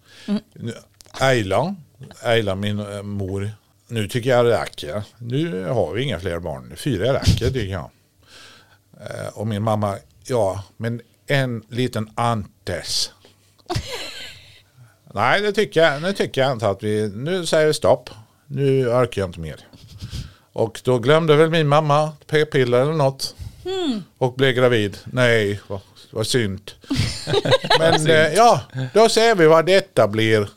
[0.55, 0.75] Nu-
[1.13, 1.75] Ayla,
[2.23, 3.51] Ayla min eh, mor,
[3.89, 5.03] nu tycker jag det räcker.
[5.19, 7.91] Nu har vi inga fler barn, fyra räcker tycker jag.
[9.01, 13.11] Eh, och min mamma, ja, men en liten Antes.
[15.15, 18.11] Nej, det tycker jag, nu tycker jag inte att vi, nu säger vi stopp.
[18.53, 19.57] Nu orkar jag inte mer.
[20.53, 23.35] Och då glömde väl min mamma p-piller eller något.
[24.19, 24.97] Och blev gravid.
[25.05, 26.71] Nej, vad, vad synd.
[27.79, 28.61] Men eh, ja,
[28.95, 30.49] då ser vi vad detta blir.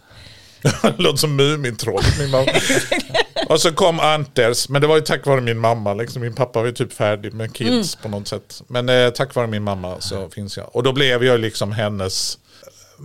[0.97, 2.19] Låter som Mumintrollet.
[2.19, 2.51] Min mamma.
[3.47, 5.93] Och så kom Anters, men det var ju tack vare min mamma.
[5.93, 6.21] Liksom.
[6.21, 8.61] Min pappa var ju typ färdig med kids på något sätt.
[8.67, 10.75] Men eh, tack vare min mamma så finns jag.
[10.75, 12.37] Och då blev jag liksom hennes...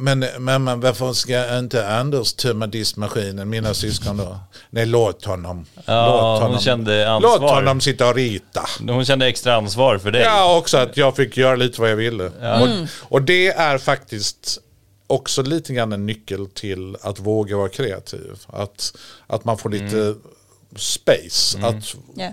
[0.01, 4.39] Men mamma, varför ska inte Anders tömma diskmaskinen, mina syskon då?
[4.71, 5.67] Nej, låt honom.
[5.85, 6.61] Ja, låt hon honom.
[6.61, 7.31] kände ansvar.
[7.41, 8.65] Låt honom sitta och rita.
[8.89, 10.23] Hon kände extra ansvar för dig.
[10.23, 12.25] Ja, också att jag fick göra lite vad jag ville.
[12.25, 12.69] Och,
[13.03, 14.59] och det är faktiskt
[15.07, 18.33] också lite grann en nyckel till att våga vara kreativ.
[18.47, 20.15] Att, att man får lite
[20.77, 21.59] space.
[21.67, 22.33] Att Ja.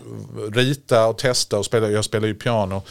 [0.54, 1.90] rita och testa och spela.
[1.90, 2.82] Jag spelar ju piano.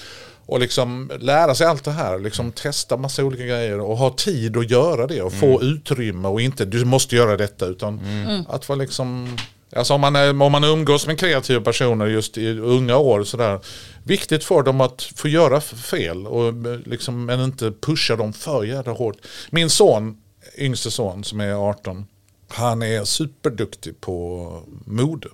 [0.46, 2.18] Och liksom lära sig allt det här.
[2.18, 3.80] Liksom testa massa olika grejer.
[3.80, 5.22] Och ha tid att göra det.
[5.22, 6.28] Och få utrymme.
[6.28, 7.66] Och inte du måste göra detta.
[7.66, 8.00] Utan
[8.48, 9.37] att vara liksom...
[9.76, 13.24] Alltså om man, om man umgås med kreativa personer just i unga år.
[13.24, 13.61] Sådär,
[14.02, 16.26] viktigt för dem att få göra fel.
[16.26, 19.16] Och eh, liksom, men inte pusha dem för jävla hårt.
[19.50, 20.16] Min son,
[20.59, 22.07] yngste son som är 18.
[22.48, 24.48] Han är superduktig på
[24.85, 25.28] mode.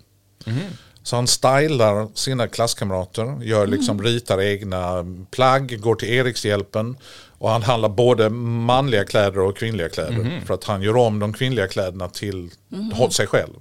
[1.02, 6.96] Så han stylar sina klasskamrater, gör liksom, ritar egna plagg, går till Erikshjälpen.
[7.38, 10.40] Och han handlar både manliga kläder och kvinnliga kläder.
[10.46, 12.50] För att han gör om de kvinnliga kläderna till
[13.10, 13.54] sig själv.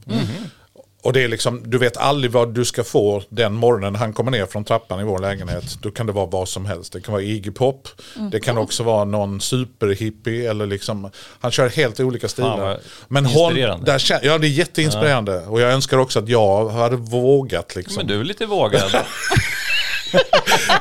[1.01, 4.31] Och det är liksom, du vet aldrig vad du ska få den morgonen han kommer
[4.31, 5.77] ner från trappan i vår lägenhet.
[5.81, 6.93] Då kan det vara vad som helst.
[6.93, 7.87] Det kan vara Iggy Pop.
[8.31, 10.49] Det kan också vara någon superhippie.
[10.49, 12.57] Eller liksom, han kör helt olika stilar.
[12.57, 15.45] vad Men hon, där, ja, det är jätteinspirerande.
[15.45, 17.75] Och jag önskar också att jag hade vågat.
[17.75, 17.95] Liksom.
[17.95, 18.91] Men du är lite vågad.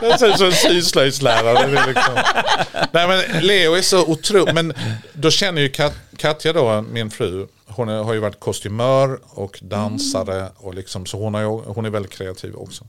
[0.03, 1.67] Jag ser ut som en syslöjdslärare.
[1.67, 2.15] Det är Liksom.
[2.93, 4.55] Nej men Leo är så otroligt.
[4.55, 4.73] Men
[5.13, 7.47] då känner ju Kat- Katja då, min fru.
[7.67, 10.49] Hon har ju varit kostymör och dansare.
[10.57, 12.85] Och liksom, så hon, har, ju- hon är väldigt kreativ också.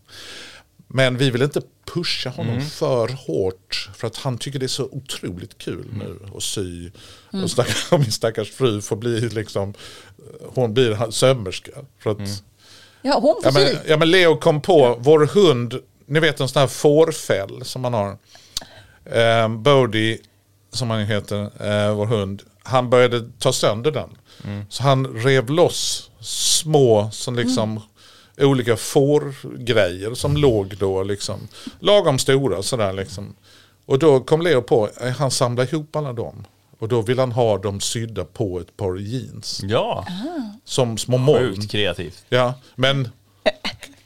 [0.87, 1.61] Men vi vill inte
[1.93, 3.89] pusha honom för hårt.
[3.97, 6.89] För att han tycker det är så otroligt kul nu att sy.
[7.43, 9.73] Och stackars, min stackars fru får bli liksom,
[10.55, 11.71] hon blir sömmerska.
[11.99, 12.17] För att,
[13.01, 13.75] Ja, hon Ja får men, sy.
[13.87, 15.73] ja men Leo kom på, vår hund,
[16.09, 18.17] ni vet en sån här fårfäll som man har.
[19.05, 20.17] Eh, Bodie,
[20.71, 24.09] som han heter, eh, vår hund, han började ta sönder den.
[24.69, 27.81] Så han rev loss små, som liksom,
[28.37, 31.47] olika fårgrejer som låg då liksom,
[31.79, 33.35] lagom stora sådär liksom.
[33.85, 36.45] Och då kom Leo på, eh, han samlade ihop alla dem.
[36.79, 39.61] Och då vill han ha dem sydda på ett par jeans.
[39.63, 40.05] Ja,
[40.65, 41.39] Som små moln.
[41.55, 42.23] sjukt kreativt.
[42.29, 43.09] Ja, men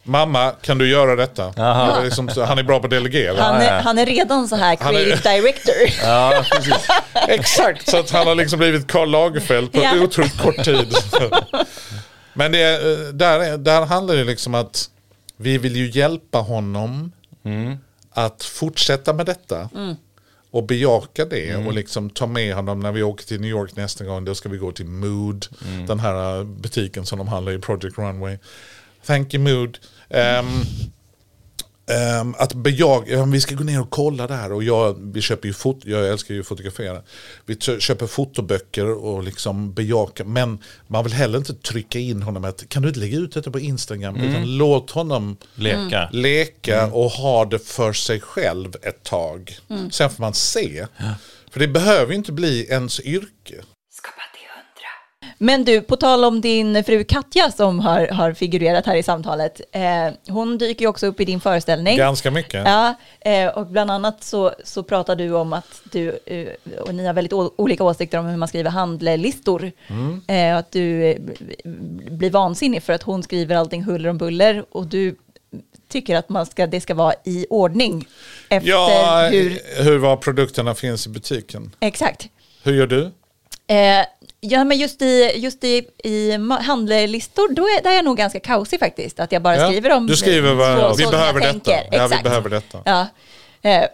[0.04, 1.54] mamma, kan du göra detta?
[1.58, 3.42] Är liksom, han är bra på att delegera.
[3.44, 5.74] Han är, han är redan så här Han är- creative director.
[6.04, 6.88] Ja, precis.
[7.28, 10.00] Exakt, så att han har liksom blivit Karl Lagerfeld på Ja.
[10.04, 10.94] otroligt kort tid.
[12.34, 14.90] Men det, är- där, är- där handlar det liksom att
[15.38, 17.12] vi vill ju hjälpa honom
[18.14, 19.70] att fortsätta med detta.
[20.52, 24.04] Och bejaka det och liksom ta med honom när vi åker till New York nästa
[24.06, 24.26] gång.
[24.26, 25.46] Då ska vi gå till Mood,
[25.88, 28.38] den här uh, butiken som de handlar i, Project Runway.
[29.06, 29.78] Thank you Mood.
[30.10, 30.46] Ehm,
[31.88, 35.48] ehm, att bejaka, ja, vi ska gå ner och kolla där och jag, vi köper
[35.48, 37.02] ju fot, jag älskar ju att fotografera.
[37.46, 42.70] Vi köper fotoböcker och liksom bejaka, men man vill heller inte trycka in honom att
[42.70, 46.10] kan du inte lägga ut detta på Instagram, utan låt honom Leka.
[46.12, 49.58] leka och ha det för sig själv ett tag.
[49.92, 50.88] Sen får man se.
[51.52, 53.56] För det behöver ju inte bli ens yrke.
[55.38, 59.62] Men du, på tal om din fru Katja som har, har figurerat här i samtalet.
[59.72, 61.98] Eh, hon dyker ju också upp i din föreställning.
[61.98, 62.62] Ganska mycket.
[62.66, 67.06] Ja, eh, och bland annat så, så pratar du om att du, eh, och ni
[67.06, 69.72] har väldigt olika åsikter om hur man skriver handlelistor.
[70.28, 71.18] Eh, att du eh,
[72.12, 75.16] blir vansinnig för att hon skriver allting huller om buller och du
[75.88, 78.08] tycker att man ska, det ska vara i ordning.
[78.50, 79.84] Efter Ja, hur...
[79.84, 81.76] hur var produkterna finns i butiken.
[81.80, 82.30] Exakt.
[82.64, 83.12] Hur gör du?
[83.68, 84.06] Eh,
[84.44, 88.40] ja, men just i, just i, i handlelistor, då är, där är jag nog ganska
[88.40, 89.20] kaosig faktiskt.
[89.20, 90.08] Att jag bara Ja, skriver om...
[90.08, 91.72] du skriver vad- så- vi så behöver jag detta.
[91.72, 91.72] tänker.
[91.98, 92.24] Ja, vi Exakt.
[92.24, 92.78] behöver detta.
[92.86, 93.08] Ja.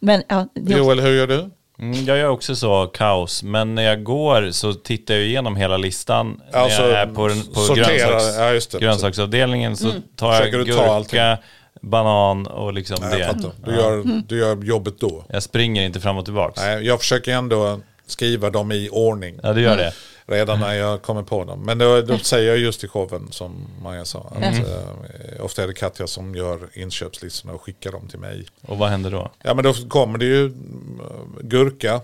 [0.00, 1.50] Men ja, det är också- Joel, hur gör du?
[1.80, 5.76] Mm, jag gör också så kaos, men när jag går så tittar jag igenom hela
[5.76, 6.40] listan.
[6.52, 8.78] Alltså, när jag är på, på grönsaks, ja, just det.
[8.78, 11.38] grönsaksavdelningen så tar jag Försöker du ta gurka,
[11.80, 13.50] banan och liksom Nej, det.
[13.64, 15.24] Du gör, du gör jobbet då.
[15.28, 16.60] Jag springer inte fram och tillbaks.
[16.60, 19.40] Nej, jag försöker ändå skriva dem i ordning.
[19.42, 19.92] Ja, du gör det.
[20.26, 21.60] Redan när jag kommer på dem.
[21.64, 24.32] Men då, då säger jag just i showen som Maja sa.
[24.36, 28.46] Att, eh, ofta är det Katja som gör inköpslistorna och skickar dem till mig.
[28.60, 29.32] Och vad händer då?
[29.42, 31.00] Ja men då kommer det ju mm,
[31.40, 32.00] gurka.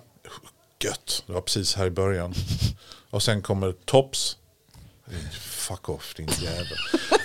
[0.85, 2.35] Gött, det var precis här i början.
[3.11, 4.37] Och sen kommer tops.
[5.69, 6.79] Fuck off din jävel.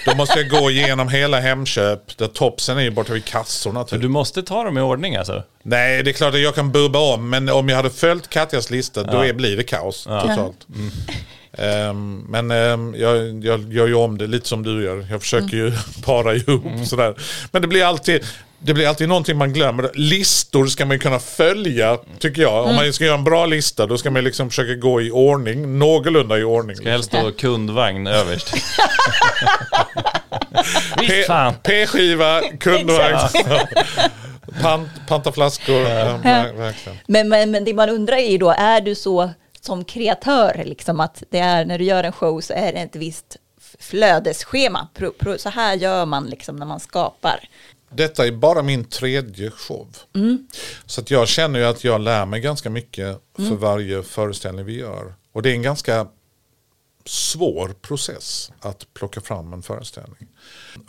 [0.06, 2.17] Då måste jag gå igenom hela Hemköp.
[2.17, 3.84] Där topsen är ju borta vid kassorna.
[3.84, 4.02] Typ.
[4.02, 5.43] du måste ta dem i ordning alltså?
[5.63, 7.30] Nej, det är klart att jag kan bubba om.
[7.30, 10.67] Men om jag hade följt Katjas lista då är, blir det kaos totalt.
[11.57, 15.07] Ehm, men ehm, jag, jag gör ju om det lite som du gör.
[15.12, 15.71] Jag försöker ju
[16.05, 17.15] para ihop sådär.
[17.51, 18.25] Men det blir alltid...
[18.62, 19.91] Det blir alltid någonting man glömmer.
[19.93, 22.65] Listor ska man ju kunna följa, tycker jag.
[22.65, 25.79] Om man ska göra en bra lista, då ska man liksom försöka gå i ordning,
[25.79, 26.75] någorlunda i ordning.
[26.75, 28.53] Ska helst stå kundvagn överst.
[31.63, 33.17] P-skiva, kundvagn,
[34.62, 35.81] pant, panta flaskor.
[35.81, 36.17] Ja,
[36.57, 36.97] verkligen.
[37.07, 39.29] Men, men, men det man undrar är ju då, är du så
[39.65, 42.95] som kreatör, liksom att det är när du gör en show så är det ett
[42.95, 43.37] visst
[43.79, 44.87] flödesschema.
[44.93, 47.49] Pro, pro, så här gör man liksom när man skapar.
[47.91, 49.87] Detta är bara min tredje show.
[50.85, 54.79] Så att jag känner ju att jag lär mig ganska mycket för varje föreställning vi
[54.79, 55.13] gör.
[55.33, 56.07] Och det är en ganska
[57.09, 60.27] svår process att plocka fram en föreställning.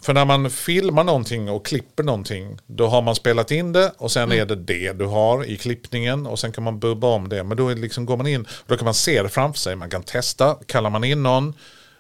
[0.03, 4.13] För när man filmar någonting och klipper någonting, då har man spelat in det och
[4.13, 7.45] sen är det det du har i klippningen och sen kan man bubba om det.
[7.45, 10.03] Men då liksom, går man in, då kan man se det framför sig, man kan
[10.03, 11.55] testa, kallar man in någon,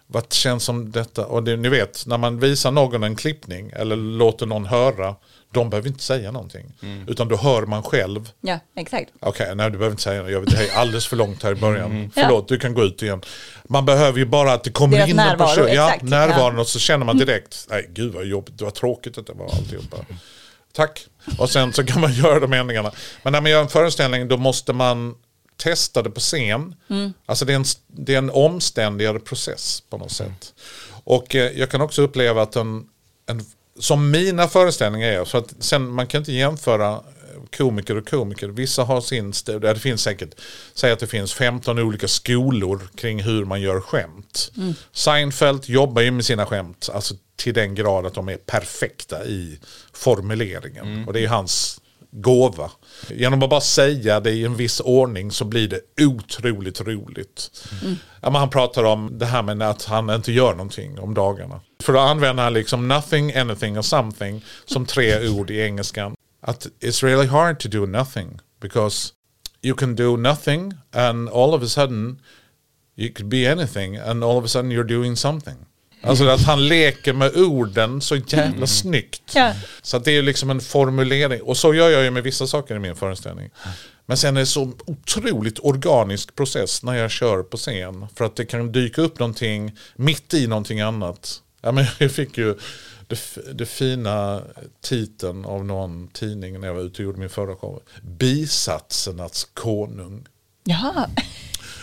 [0.06, 1.26] vad känns som detta?
[1.26, 5.14] Och det, ni vet, när man visar någon en klippning eller låter någon höra,
[5.52, 6.72] de behöver inte säga någonting.
[7.06, 9.10] Utan då hör man själv, Ja, exakt.
[9.20, 10.30] Okej, nej du behöver inte säga det.
[10.30, 12.10] Jag vet, det här är alldeles för långt här i början.
[12.14, 13.22] Förlåt, du kan gå ut igen.
[13.68, 15.68] Man behöver ju bara att det kommer Deras in en person.
[15.72, 16.02] Ja, exakt.
[16.02, 19.32] närvaron och så känner man direkt, nej gud vad jobbigt, det var tråkigt att det
[19.32, 19.96] var alltihopa.
[20.72, 21.06] Tack.
[21.38, 22.92] Och sen så kan man göra de ändringarna.
[23.22, 25.14] Men när man gör en föreställning då måste man
[25.56, 26.74] testa det på scen.
[27.26, 30.54] Alltså det är, en, det är en omständigare process på något sätt.
[31.04, 32.84] Och eh, jag kan också uppleva att en,
[33.26, 33.44] en
[33.80, 37.00] som mina föreställningar är, så att sen man kan inte jämföra eh,
[37.56, 38.48] komiker och komiker.
[38.48, 40.34] Vissa har sin stil, det finns säkert,
[40.74, 44.52] säg att det finns 15 olika skolor kring hur man gör skämt.
[44.92, 49.58] Seinfeld jobbar ju med sina skämt, alltså till den grad att de är perfekta i
[49.92, 51.04] formuleringen.
[51.06, 51.80] Och det är hans
[52.12, 52.70] gåva.
[53.08, 57.50] Genom att bara säga det i en viss ordning så blir det otroligt roligt.
[58.20, 61.60] Ja, men han pratar om det här med att han inte gör någonting om dagarna.
[61.80, 66.14] För då använder han liksom nothing, anything och something som tre ord i engelskan.
[66.42, 69.12] Att it's really hard to do nothing because
[69.62, 72.20] you can do nothing and all of a sudden
[72.96, 75.56] you could be anything and all of a sudden you're doing something.
[76.02, 79.22] Alltså att han leker med orden så jävla snyggt.
[79.34, 79.54] Ja.
[79.82, 81.42] Så att det är liksom en formulering.
[81.42, 83.50] Och så gör jag ju med vissa saker i min föreställning.
[84.06, 88.06] Men sen är det så otroligt organisk process när jag kör på scen.
[88.16, 91.42] För att det kan dyka upp någonting mitt i någonting annat.
[91.60, 92.54] Ja, men jag fick ju
[93.06, 93.18] det,
[93.52, 94.42] det fina
[94.80, 97.82] titeln av någon tidning när jag var ute och gjorde min förra show.
[98.02, 100.26] Bisatsernas konung.
[100.64, 101.10] Jaha.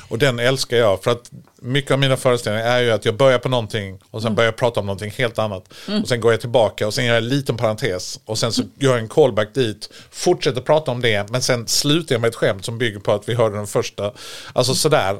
[0.09, 3.39] Och den älskar jag för att mycket av mina föreställningar är ju att jag börjar
[3.39, 5.73] på någonting och sen börjar jag prata om någonting helt annat.
[6.01, 8.63] Och sen går jag tillbaka och sen gör jag en liten parentes och sen så
[8.79, 12.35] gör jag en callback dit, fortsätter prata om det men sen slutar jag med ett
[12.35, 14.13] skämt som bygger på att vi hörde den första.
[14.53, 15.17] Alltså sådär.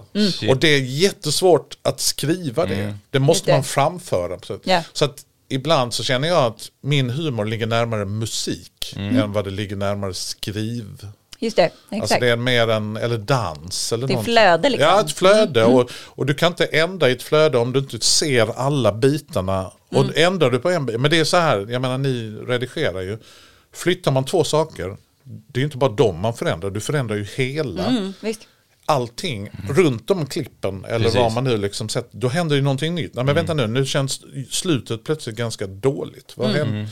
[0.49, 2.97] Och det är jättesvårt att skriva det.
[3.09, 4.37] Det måste man framföra.
[4.63, 4.83] Ja.
[4.93, 9.51] så att ibland så känner jag att min humor ligger närmare musik än vad det
[9.51, 11.07] ligger närmare skriv.
[11.39, 12.01] Just det, exakt.
[12.01, 14.33] Alltså det är mer en, eller dans eller Det är någonting.
[14.33, 14.89] flöde, liksom.
[14.89, 15.63] Ja, ett flöde.
[15.65, 19.71] Och, och du kan inte ändra i ett flöde om du inte ser alla bitarna.
[19.89, 23.01] Och ändrar du på en bit, men det är så här, jag menar ni redigerar
[23.01, 23.17] ju.
[23.73, 27.23] Flyttar man två saker, det är ju inte bara dem man förändrar, du förändrar ju
[27.35, 27.85] hela.
[27.85, 28.47] Mm, visst.
[28.85, 31.19] Allting runt om klippen eller Precis.
[31.19, 33.13] vad man nu liksom sett, då händer ju någonting nytt.
[33.15, 36.33] Nej men vänta nu, nu känns slutet plötsligt ganska dåligt.
[36.35, 36.87] Vad hände?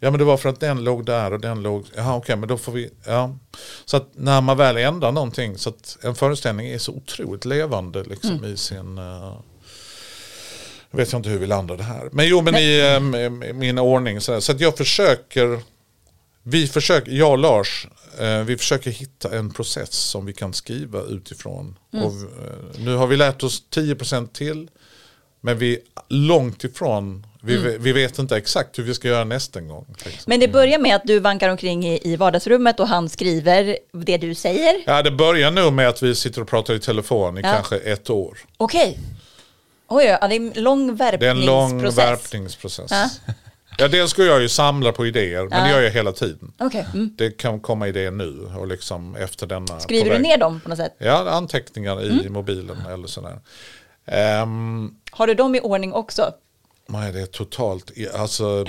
[0.00, 2.48] Ja men det var för att den låg där och den låg, ja okej men
[2.48, 3.38] då får vi, ja.
[3.84, 8.04] Så att när man väl ändrar någonting, så att en föreställning är så otroligt levande
[8.04, 9.40] liksom i sin, uh,
[10.90, 12.08] jag vet jag inte hur vi landar det här.
[12.12, 15.60] Men jo men i eh, min ordning så, så att jag försöker,
[16.42, 21.02] vi försöker, jag och Lars, eh, vi försöker hitta en process som vi kan skriva
[21.02, 21.78] utifrån.
[21.92, 24.68] Och, eh, nu har vi lärt oss 10% till.
[25.40, 29.60] Men vi är långt ifrån, vi, vi vet inte exakt hur vi ska göra nästa
[29.60, 29.86] gång.
[30.04, 30.22] Liksom.
[30.26, 34.16] Men det börjar med att du vankar omkring i, i vardagsrummet och han skriver det
[34.18, 34.74] du säger.
[34.86, 37.52] Ja, det börjar nog med att vi sitter och pratar i telefon i Ja.
[37.52, 38.38] kanske ett år.
[38.56, 38.98] Okej.
[39.88, 41.98] Oj, ja, det är en lång Det är en lång värpningsprocess.
[41.98, 42.90] värpningsprocess.
[42.90, 43.34] Ja.
[43.80, 46.52] Ja, dels ska jag ju samla på idéer, men det gör jag hela tiden.
[46.58, 46.86] Okej.
[46.94, 47.14] Mm.
[47.18, 49.80] Det kan komma idéer nu och liksom efter denna.
[49.80, 50.94] Skriver du ner dem på något sätt?
[50.98, 53.38] Ja, anteckningar i mobilen eller sådär.
[54.42, 56.32] Um, Har du dem i ordning också?
[56.88, 58.66] Nej, det är totalt, alltså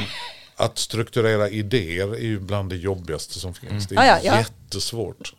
[0.55, 3.87] att strukturera idéer är ju bland det jobbigaste som finns.
[3.87, 4.37] Det är Ja, ja, ja.
[4.37, 5.33] jättesvårt.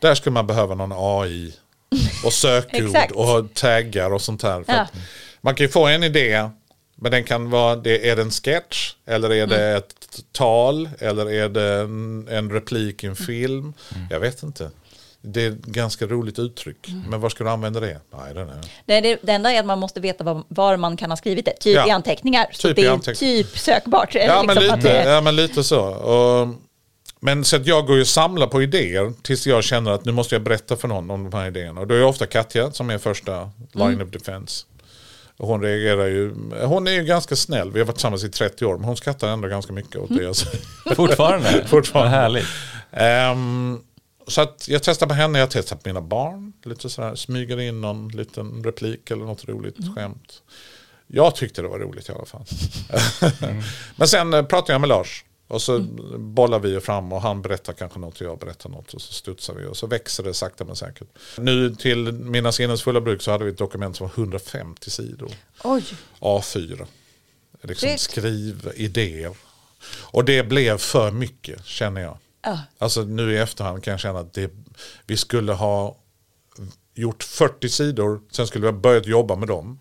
[0.00, 1.54] Där skulle man behöva någon AI
[2.24, 4.62] och sökord och taggar och sånt här.
[4.62, 4.80] För Ja.
[4.80, 4.92] att
[5.40, 6.48] man kan ju få en idé,
[6.96, 9.78] men den kan vara, det, är det en sketch eller är det Mm.
[9.78, 9.94] ett
[10.32, 13.72] tal eller är det en, en replik i en film?
[14.10, 14.70] Jag vet inte.
[15.22, 16.88] Det är ett ganska roligt uttryck.
[16.88, 17.02] Mm.
[17.10, 18.00] Men var ska du använda det?
[18.18, 18.60] Nej, den är.
[18.86, 21.44] Det, det, det enda är att man måste veta var, var man kan ha skrivit
[21.44, 21.52] det.
[21.60, 21.86] Typ Ja.
[21.88, 22.46] i anteckningar.
[22.52, 23.34] Så Typ det i är anteckningar.
[23.42, 24.14] typ sökbart.
[24.14, 25.80] Ja, men liksom, att lite, det- ja, men lite så.
[25.80, 26.48] Och,
[27.20, 30.12] men så att jag går ju och samlar på idéer tills jag känner att nu
[30.12, 31.80] måste jag berätta för någon om de här idéerna.
[31.80, 34.06] Och då är det ofta Katja som är första line Mm.
[34.06, 34.64] of defense.
[35.36, 38.64] Och hon reagerar ju, hon är ju ganska snäll, vi har varit tillsammans i 30
[38.64, 40.94] år, men hon skrattar ändå ganska mycket åt det jag säger.
[40.94, 41.64] Fortfarande?
[41.66, 42.10] Fortfarande.
[42.10, 42.46] Vad härligt.
[42.92, 43.80] Ehm,
[44.28, 46.52] så att jag testar på henne, jag testar på mina barn.
[46.64, 50.42] Lite sådär, smyger in någon liten replik eller något roligt skämt.
[51.06, 52.44] Jag tyckte det var roligt i alla fall.
[53.96, 55.24] Men sen eh, pratar jag med Lars.
[55.48, 55.78] Och så
[56.18, 58.94] bollar vi fram och han berättar kanske något och jag berättar något.
[58.94, 61.08] Och så studsar vi och så växer det sakta men säkert.
[61.38, 65.30] Nu till mina sinnesfulla bruk så hade vi ett dokument som var 150 sidor.
[65.64, 65.84] Oj.
[66.20, 66.86] A4.
[67.62, 69.36] Liksom skriv idéer.
[69.90, 72.18] Och det blev för mycket känner jag.
[72.42, 72.58] Ja.
[72.78, 74.50] Alltså nu i efterhand kan jag känna att det,
[75.06, 75.96] vi skulle ha
[76.94, 79.78] gjort 40 sidor, sen skulle vi ha börjat jobba med dem.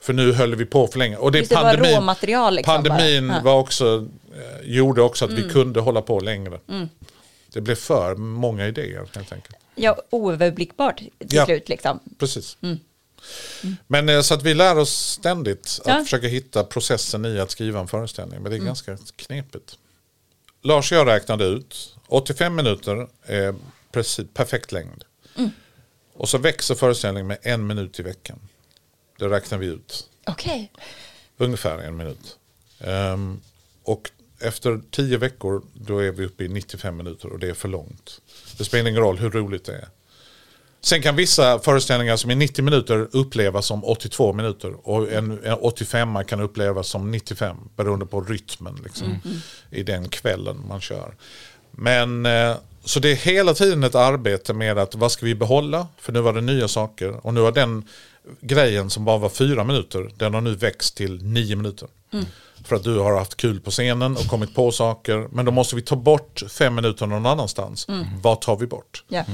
[0.00, 1.16] För nu höll vi på för länge.
[1.16, 3.34] Och det, var pandemin, råmaterial liksom pandemin bara.
[3.36, 3.44] Mm.
[3.44, 6.60] var också, eh, gjorde också att vi kunde hålla på längre.
[7.52, 9.56] Det blev för många idéer helt enkelt.
[9.74, 11.44] Ja, oöverblickbart till Ja.
[11.44, 12.00] slut liksom.
[12.18, 12.56] Precis.
[13.86, 16.04] Men eh, så att vi lär oss ständigt att Ja.
[16.04, 18.42] försöka hitta processen i att skriva en föreställning.
[18.42, 19.78] Men det är ganska knepigt.
[20.66, 21.96] Lars och jag räknade ut.
[22.06, 23.54] 85 minuter är
[23.92, 25.04] precis, perfekt längd.
[26.14, 28.38] Och så växer föreställningen med en minut i veckan.
[29.18, 30.10] Det räknar vi ut.
[30.26, 30.72] Okej.
[31.36, 32.38] Ungefär en minut.
[32.80, 33.40] Ehm,
[33.82, 34.10] och
[34.40, 38.20] efter 10 veckor då är vi uppe i 95 minuter och det är för långt.
[38.58, 39.88] Det spelar ingen roll hur roligt det är.
[40.80, 45.54] Sen kan vissa föreställningar som är 90 minuter upplevas som 82 minuter och en, en
[45.54, 49.18] 85 kan upplevas som 95 beroende på rytmen liksom,
[49.70, 51.14] i den kvällen man kör.
[51.70, 55.86] Men eh, så det är hela tiden ett arbete med att vad ska vi behålla?
[55.98, 57.84] För nu var det nya saker och nu har den
[58.40, 61.88] grejen som bara var fyra minuter, den har nu växt till nio minuter.
[62.64, 65.28] För att du har haft kul på scenen och kommit på saker.
[65.32, 67.86] Men då måste vi ta bort fem minuter någon annanstans.
[68.22, 69.04] Vad tar vi bort?
[69.08, 69.24] Ja.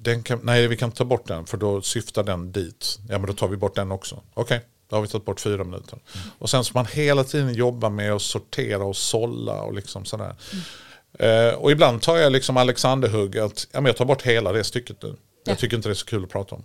[0.00, 2.98] Den kan, nej, vi kan ta bort den för då syftar den dit.
[3.08, 4.22] Ja, men då tar vi bort den också.
[4.34, 5.98] Okej, då har vi tagit bort fyra minuter.
[6.38, 10.34] Och sen ska man hela tiden jobba med att sortera och sålla och liksom sådär.
[11.18, 14.64] Eh, och ibland tar jag liksom Alexanderhugg att ja, men jag tar bort hela det
[14.64, 15.16] stycket nu.
[15.44, 16.62] Jag tycker inte det är så kul att prata om.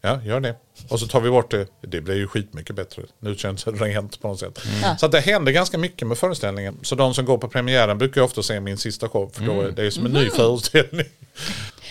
[0.00, 0.54] Ja, gör det.
[0.88, 1.66] Och så tar vi bort det.
[1.80, 3.02] Det blir ju skitmycket bättre.
[3.18, 4.58] Nu känns det rent på något sätt.
[4.98, 6.76] Så att det händer ganska mycket med föreställningen.
[6.82, 9.30] Så de som går på premiären brukar ju ofta se min sista show.
[9.32, 11.06] För då är det är som en ny föreställning.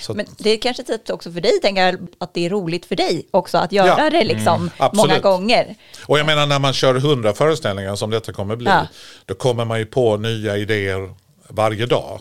[0.01, 2.49] Så att, Men det är kanske sätt också för dig, tänker jag, att det är
[2.49, 4.09] roligt för dig också att göra Ja.
[4.09, 5.07] det liksom Absolut.
[5.09, 5.75] många gånger.
[6.05, 8.67] och jag menar när man kör hundra föreställningar som detta kommer bli.
[8.69, 8.87] Ja.
[9.25, 11.13] Då kommer man ju på nya idéer
[11.49, 12.19] varje dag.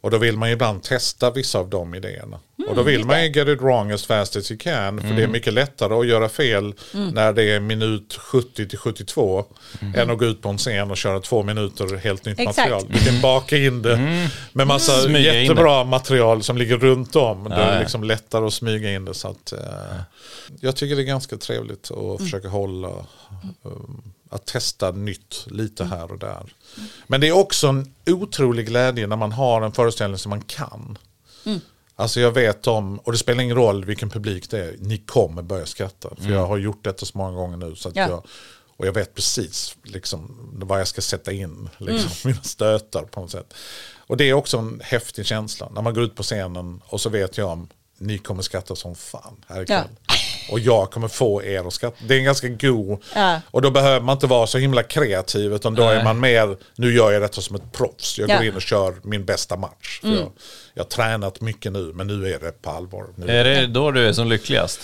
[0.00, 2.38] Och då vill man ju ibland testa vissa av de idéerna.
[2.68, 5.00] och då vill man ju get it wrong as fast as you can.
[5.00, 9.44] För det är mycket lättare att göra fel när det är minut 70 till 72.
[9.94, 12.58] Än att gå ut på en scen och köra två minuter helt nytt Exakt.
[12.58, 12.84] material.
[12.88, 17.44] Du kan baka in det med massa jättebra material som ligger runt om.
[17.44, 17.80] Då är det ja.
[17.80, 19.14] liksom lättare att smyga in det.
[19.14, 19.58] Så att, eh,
[20.60, 22.88] jag tycker det är ganska trevligt att försöka hålla,
[23.62, 26.54] um, att testa nytt lite här och där.
[27.06, 30.98] Men det är också en otrolig glädje när man har en föreställning som man kan.
[31.96, 35.42] Alltså jag vet om, och det spelar ingen roll vilken publik det är, ni kommer
[35.42, 36.08] börja skratta.
[36.20, 37.76] För jag har gjort detta så många gånger nu.
[37.76, 38.08] Så att Ja.
[38.08, 38.26] jag,
[38.76, 43.30] och jag vet precis liksom, vad jag ska sätta in, liksom, mina stötar på något
[43.30, 43.54] sätt.
[44.06, 45.68] Och det är också en häftig känsla.
[45.74, 47.68] När man går ut på scenen och så vet jag om
[48.02, 49.84] ni kommer skratta som fan här ikväll.
[50.50, 51.96] Och jag kommer få er att skratta.
[52.08, 53.02] Det är en ganska god...
[53.14, 53.40] Ja.
[53.50, 55.52] Och då behöver man inte vara så himla kreativ.
[55.54, 58.18] Utan då är man mer, nu gör jag detta som ett proffs.
[58.18, 58.36] Jag Ja.
[58.36, 60.00] går in och kör min bästa match.
[60.00, 60.32] För jag,
[60.74, 63.06] jag har tränat mycket nu, men nu är det på allvar.
[63.16, 64.80] Nu Är det då du är som lyckligast?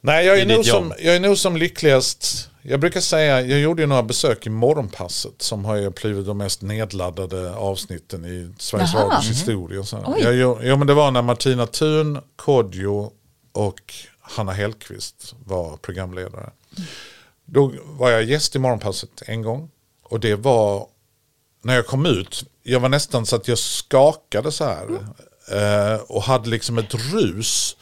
[0.00, 2.50] Nej, jag är, nog som, jag är nog som lyckligast.
[2.70, 6.38] Jag brukar säga, jag gjorde ju några besök i Morgonpasset som har ju blivit de
[6.38, 9.04] mest nedladdade avsnitten i Sveriges Jaha.
[9.04, 9.82] Radios historia.
[9.82, 10.04] Så.
[10.06, 10.22] Oj.
[10.22, 13.12] Jag, jo, jo, men det var när Martina Thun, Kodjo
[13.52, 16.50] och Hanna Hellqvist var programledare.
[17.44, 19.70] Då var jag gäst i Morgonpasset en gång.
[20.02, 20.86] Och det var,
[21.62, 24.86] när jag kom ut, jag var nästan så att jag skakade så här.
[25.50, 27.76] Eh, och hade liksom ett rus.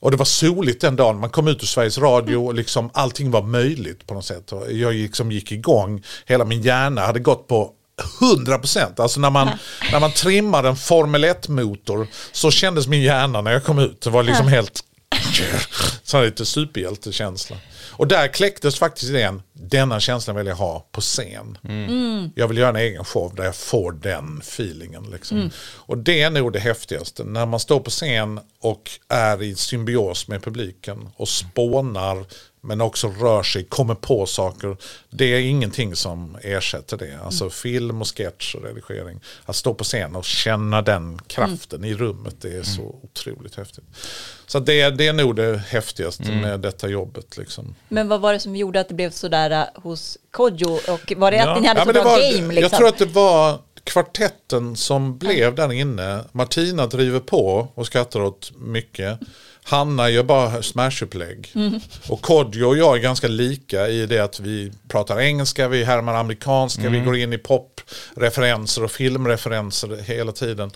[0.00, 1.20] Och det var soligt den dagen.
[1.20, 4.52] Man kom ut ur Sveriges Radio och liksom allting var möjligt på något sätt.
[4.52, 6.04] Och jag liksom gick igång.
[6.26, 7.72] Hela min hjärna hade gått på
[8.20, 9.00] 100%.
[9.00, 9.50] Alltså när man,
[9.92, 14.00] när man trimmar en Formel 1-motor så kändes min hjärna när jag kom ut.
[14.00, 14.84] Det var liksom helt
[16.02, 17.56] Så lite superhjältekänsla.
[17.98, 21.58] Och där kläcktes faktiskt idén, denna känslan vill jag ha på scen.
[22.34, 25.02] Jag vill göra en egen show där jag får den feelingen.
[25.12, 25.50] Liksom.
[25.60, 30.28] Och det är nog det häftigaste, när man står på scen och är i symbios
[30.28, 32.24] med publiken och spånar
[32.60, 34.76] men också rör sig, kommer på saker.
[35.10, 37.18] Det är ingenting som ersätter det.
[37.24, 39.20] Alltså film och sketch och redigering.
[39.44, 43.84] Att stå på scen och känna den kraften i rummet, det är så otroligt häftigt.
[44.46, 47.36] Så det, är- det är nog det häftigaste med detta jobbet.
[47.36, 47.74] Liksom.
[47.88, 50.70] Men vad var det som gjorde att det blev sådär äh, hos Kodjo?
[50.72, 51.50] Och var det Ja.
[51.56, 52.54] att ni hade Ja, så bra var, game?
[52.54, 52.62] Liksom?
[52.62, 56.20] Jag tror att det var kvartetten som blev där inne.
[56.32, 59.18] Martina driver på och skrattar åt mycket.
[59.68, 61.52] Hanna gör bara smashupplägg.
[61.54, 61.80] Mm.
[62.08, 66.14] Och Kodjo och jag är ganska lika i det att vi pratar engelska, vi härmar
[66.14, 70.70] amerikanska, vi går in i popreferenser och filmreferenser hela tiden.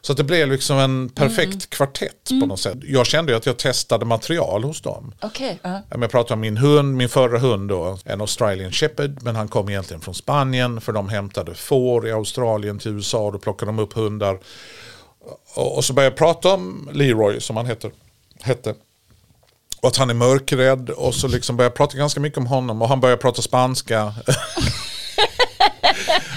[0.00, 1.60] Så det blev liksom en perfekt Mm.
[1.68, 2.78] kvartett på något sätt.
[2.82, 5.14] Jag kände ju att jag testade material hos dem.
[5.20, 5.30] Ja.
[5.62, 9.36] Ja, men Jag pratar om min hund, min förra hund då, en Australian Shepherd, men
[9.36, 13.68] han kom egentligen från Spanien för de hämtade får i Australien till USA, då plockade
[13.68, 14.38] de upp hundar.
[15.54, 17.90] Och, och så började jag prata om Leroy som han heter,
[18.44, 18.74] hette.
[19.80, 22.82] Och att han är mörkrädd och så liksom började jag prata ganska mycket om honom
[22.82, 24.14] och han började prata spanska.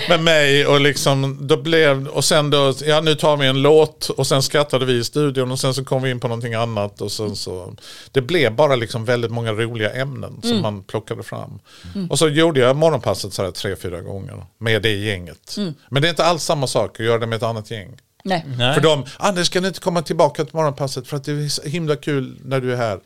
[0.10, 4.10] med mig och liksom då blev och sen då ja nu tar vi en låt
[4.10, 7.02] och sen skrattade vi i studion och sen så kom vi in på någonting annat
[7.02, 7.74] och sen så
[8.12, 11.60] det blev bara liksom väldigt många roliga ämnen som man plockade fram.
[12.10, 15.56] Och så gjorde jag morgonpasset så här tre fyra gånger med det gänget.
[15.90, 17.98] Men det är inte alls samma sak att göra det med ett annat gäng.
[18.24, 18.46] Nej.
[18.58, 18.74] Nej.
[18.74, 21.62] För de, Anders kan du inte komma tillbaka till morgonpasset för att det är så
[21.62, 23.00] himla kul när du är här.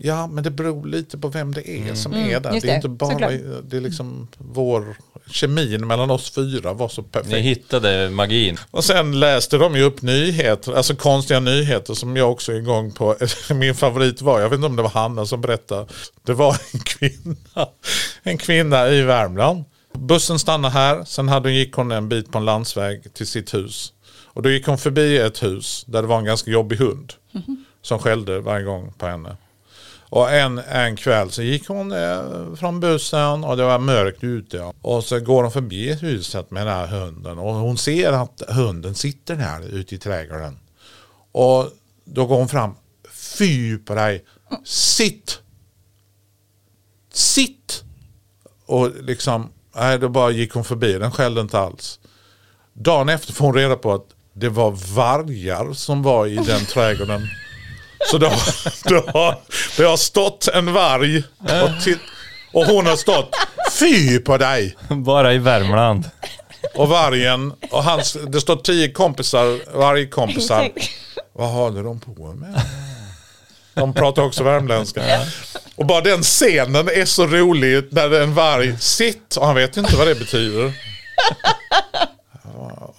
[0.00, 2.52] Ja, men det beror lite på vem det är som är där.
[2.52, 3.32] just Det är det, inte bara, såklart.
[3.62, 4.96] det är liksom vår
[5.30, 7.36] kemin mellan oss fyra var så Ni perfekt.
[7.36, 8.56] hittade magin.
[8.70, 12.92] Och sen läste de ju upp nyheter, alltså konstiga nyheter som jag också är igång
[12.92, 13.16] på.
[13.54, 15.86] Min favorit var, jag vet inte om det var Hanna som berättade,
[16.22, 17.68] det var en kvinna,
[18.22, 19.64] en kvinna i Värmland.
[19.98, 23.54] Bussen stannade här, sen hade hon, gick hon en bit på en landsväg till sitt
[23.54, 23.92] hus.
[24.34, 27.12] Och då gick hon förbi ett hus där det var en ganska jobbig hund
[27.82, 29.36] som skällde varje gång på henne.
[30.14, 34.72] Och en, en kväll så gick hon eh, från bussen och det var mörkt ute.
[34.82, 38.94] Och så går hon förbi huset med den här hunden och hon ser att hunden
[38.94, 40.58] sitter där ute i trädgården.
[41.32, 41.68] Och
[42.04, 42.74] då går hon fram.
[43.38, 44.24] Fy på dig.
[44.64, 45.38] Sitt!
[47.12, 47.84] Sitt!
[48.66, 50.92] Och liksom, nej då bara gick hon förbi.
[50.92, 52.00] Den skällde inte alls.
[52.72, 57.28] Dagen efter får hon reda på att det var vargar som var i den trädgården.
[58.10, 58.32] Så då,
[58.84, 59.40] då,
[59.76, 61.98] det har stått en varg och, titt,
[62.52, 63.36] och hon har stått
[63.72, 64.76] Fy på dig!
[64.88, 66.10] Bara i Värmland.
[66.74, 70.70] Och vargen, och hans, det står tio kompisar, vargkompisar.
[71.32, 72.62] Vad håller de på med?
[73.74, 75.02] De pratar också värmländska.
[75.76, 79.54] Och bara den scenen är så rolig när det är en varg sitt och han
[79.54, 80.72] vet inte vad det betyder.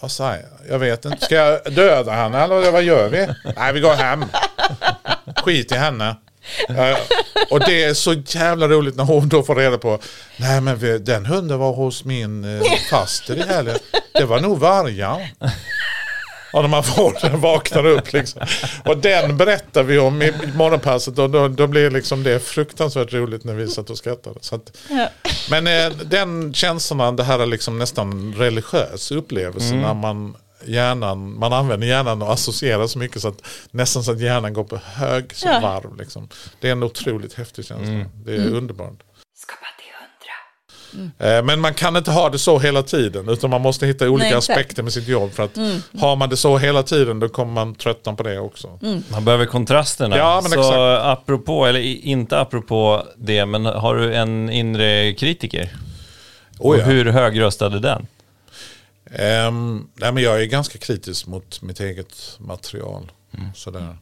[0.05, 0.73] Vad säger jag?
[0.75, 1.25] Jag vet inte.
[1.25, 3.27] Ska jag döda henne eller vad gör vi?
[3.57, 4.25] Nej, vi går hem.
[5.35, 6.15] Skit i henne.
[6.69, 6.97] Uh,
[7.49, 9.99] och det är så jävla roligt när hon då får reda på
[10.37, 13.77] Nej men vi, den hunden var hos min eh, faster i helgen.
[14.13, 15.31] Det var nog vargar.
[16.55, 18.41] Och när man får den vaknar upp liksom.
[18.85, 23.43] Och den berättar vi om i morgonpasset och då, då blir liksom det fruktansvärt roligt
[23.43, 24.35] när vi satt och skrattade.
[24.41, 25.09] Så att, Ja.
[25.49, 30.35] men eh, den känslan, det här är liksom nästan religiös upplevelse när man
[30.65, 33.41] hjärnan, man använder hjärnan och associerar så mycket så att
[33.71, 35.59] nästan så att hjärnan går på hög som Ja.
[35.59, 35.97] varv.
[35.97, 36.29] Liksom.
[36.59, 38.09] Det är en otroligt häftig känsla.
[38.25, 38.93] Det är underbart.
[41.19, 44.23] Eh, Men man kan inte ha det så hela tiden utan man måste hitta olika
[44.23, 44.31] Nej.
[44.31, 44.37] Mm.
[44.39, 45.33] aspekter med sitt jobb.
[45.33, 45.57] För att
[45.99, 48.79] har man det så hela tiden då kommer man tröttna på det också.
[49.11, 50.17] Man behöver kontrasterna.
[50.17, 51.05] Ja, men så exakt.
[51.05, 55.75] apropå, eller inte apropå det, men har du en inre kritiker?
[56.59, 56.83] Oh, Och ja.
[56.83, 58.07] hur högröstade den?
[59.11, 63.11] Ehm, nej, men jag är ganska kritisk mot mitt eget material.
[63.55, 63.97] Sådär.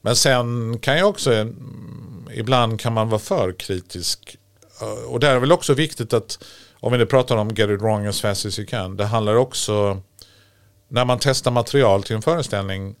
[0.00, 4.36] Men sen kan jag också, mm, ibland kan man vara för kritisk.
[4.80, 6.44] Eh, Och det är väl också viktigt att,
[6.80, 9.34] om vi nu pratar om get it wrong as fast as you can, det handlar
[9.34, 10.02] också,
[10.88, 12.96] när man testar material till en föreställning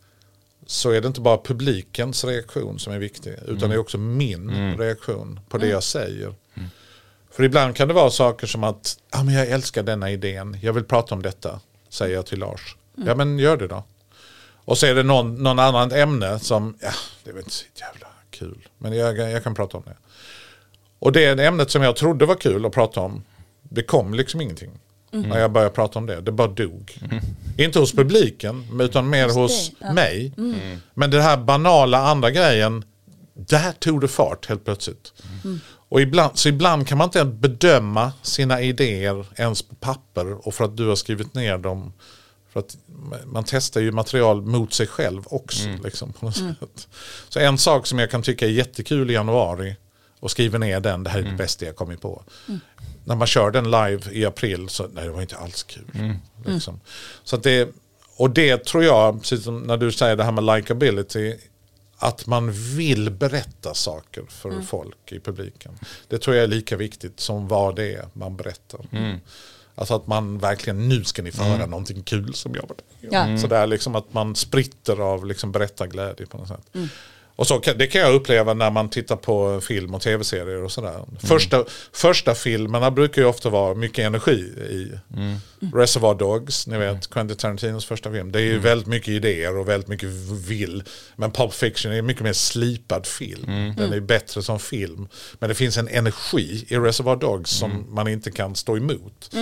[0.66, 4.76] så är det inte bara publikens reaktion som är viktig, utan det är också min
[4.78, 6.34] reaktion på det jag säger.
[7.30, 10.72] För ibland kan det vara saker som att ah, men jag älskar denna idén, jag
[10.72, 12.76] vill prata om detta, säger jag till Lars.
[12.94, 13.84] Ja men gör det då.
[14.64, 16.90] Och så är det någon, någon annan ämne som, ja
[17.24, 19.96] det är väl inte så jävla kul, men jag, jag kan prata om det.
[20.98, 23.22] Och det ämnet som jag trodde var kul att prata om,
[23.62, 24.70] det kom liksom ingenting.
[25.10, 26.98] När jag började prata om det, det bara dog.
[27.58, 29.92] Inte hos publiken, utan mer hos det, ja.
[29.92, 30.32] mig.
[30.94, 32.84] Men det här banala andra grejen,
[33.34, 35.12] där tog det fart helt plötsligt.
[35.88, 40.64] Och ibland, så ibland kan man inte bedöma sina idéer ens på papper och för
[40.64, 41.92] att du har skrivit ner dem.
[42.52, 42.76] För att
[43.24, 45.68] man testar ju material mot sig själv också.
[45.84, 46.88] Liksom, på något sätt.
[47.28, 49.76] Så en sak som jag kan tycka är jättekul i januari
[50.20, 52.22] och skriver ner den, det här är det bästa jag kommit på.
[53.04, 56.14] När man kör den live i april så nej det var inte alls kul.
[56.44, 56.80] Liksom.
[57.24, 57.68] Så att det,
[58.16, 61.34] och det tror jag, precis som när du säger det här med likability,
[61.98, 65.78] att man vill berätta saker för folk i publiken.
[66.08, 68.80] Det tror jag är lika viktigt som vad det är man berättar.
[69.74, 72.86] Alltså att man verkligen, nu ska ni få höra någonting kul som jag berättar.
[73.00, 73.38] Ja.
[73.38, 76.90] Så det är liksom att man spritter av liksom berättarglädje på något sätt.
[77.36, 81.04] Och så, det kan jag uppleva när man tittar på film och tv-serier och sådär.
[81.18, 84.92] Första, första filmerna brukar ju ofta vara mycket energi i.
[85.74, 88.32] Reservoir Dogs, ni vet Quentin Tarantinos första film.
[88.32, 90.08] Det är ju väldigt mycket idéer och väldigt mycket
[90.48, 90.82] vill.
[91.16, 93.74] Men Pulp Fiction är en mycket mer slipad film.
[93.76, 95.08] Den är bättre som film.
[95.38, 99.34] Men det finns en energi i Reservoir Dogs som man inte kan stå emot.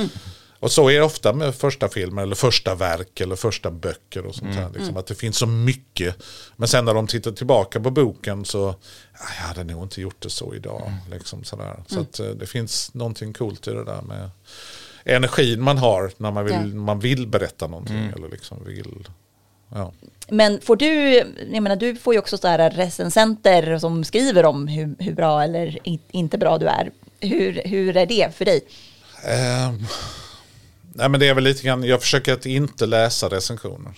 [0.65, 4.35] Och så är det ofta med första filmer eller första verk eller första böcker och
[4.35, 4.71] sånt här.
[4.75, 6.17] Liksom, Att det finns så mycket.
[6.57, 8.75] Men sen när de tittar tillbaka på boken så "Ah,
[9.41, 10.93] jag hade nog inte gjort det så idag.
[11.11, 11.83] Liksom, sådär.
[11.87, 14.31] Så att, eh, det finns någonting coolt i det där med
[15.05, 16.81] energin man har när man vill, Ja.
[16.81, 18.13] man vill berätta någonting.
[18.17, 19.09] Eller liksom vill,
[19.75, 19.93] ja.
[20.29, 21.15] Men får du,
[21.53, 25.43] jag menar du får ju också så här recensenter som skriver om hur, hur bra
[25.43, 26.91] eller in, inte bra du är.
[27.21, 28.61] Hur, hur är det för dig?
[29.25, 29.87] Ehm,
[30.95, 33.93] nej men det är väl lite grann, jag försöker att inte läsa recensioner.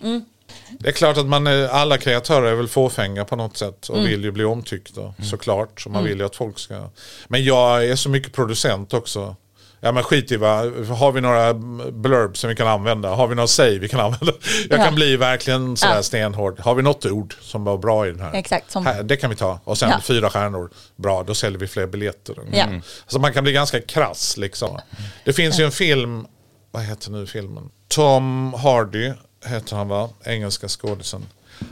[0.78, 4.06] Det är klart att man är, alla kreatörer är väl fåfänga på något sätt och
[4.06, 5.80] vill ju bli omtyckta såklart.
[5.80, 6.88] Så man vill ju att folk ska...
[7.28, 9.36] Men jag är så mycket producent också.
[9.80, 11.54] Ja men skit i vad, har vi några
[11.92, 13.08] blurbs som vi kan använda?
[13.08, 14.32] Har vi några säg vi kan använda?
[14.70, 14.84] Jag Ja.
[14.84, 16.02] kan bli verkligen sådär Ja.
[16.02, 16.60] stenhård.
[16.60, 18.34] Har vi något ord som var bra i den här?
[18.34, 19.60] Exakt, som- här det kan vi ta.
[19.64, 20.00] Och sen Ja.
[20.00, 22.36] fyra stjärnor, bra då säljer vi fler biljetter.
[22.52, 22.62] Ja.
[22.64, 22.82] Mm.
[23.06, 24.78] Så man kan bli ganska krass liksom.
[25.24, 26.26] Det finns ju en film,
[26.70, 27.70] vad heter nu filmen?
[27.88, 29.12] Tom Hardy
[29.44, 30.10] heter han va?
[30.24, 31.26] Engelska skådisen.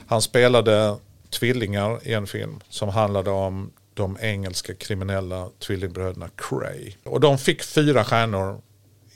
[0.06, 0.96] Han spelade
[1.30, 6.92] tvillingar i en film som handlade om de engelska kriminella tvillingbröderna Cray.
[7.04, 8.60] Och de fick fyra stjärnor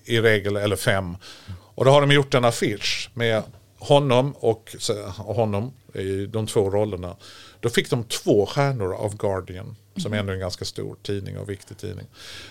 [0.05, 1.16] i regel, eller fem.
[1.74, 3.43] Och då har de gjort en affisch med
[3.79, 4.76] honom och,
[5.18, 7.16] och honom i de två rollerna.
[7.61, 11.49] Då fick de två stjärnor av Guardian, som ändå är en ganska stor tidning och
[11.51, 12.07] viktig tidning.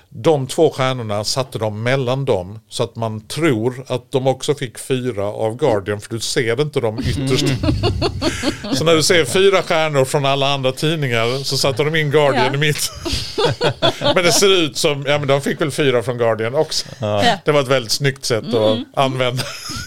[0.09, 4.79] De två stjärnorna satte de mellan dem så att man tror att de också fick
[4.79, 7.45] fyra av Guardian för du ser inte dem ytterst.
[8.73, 12.45] Så när du ser fyra stjärnor från alla andra tidningar så satte de in Guardian
[12.45, 12.53] Ja.
[12.53, 12.91] i mitt.
[14.15, 16.85] men det ser ut som, ja men de fick väl fyra från Guardian också.
[16.99, 17.37] Ja.
[17.45, 19.43] Det var ett väldigt snyggt sätt att använda.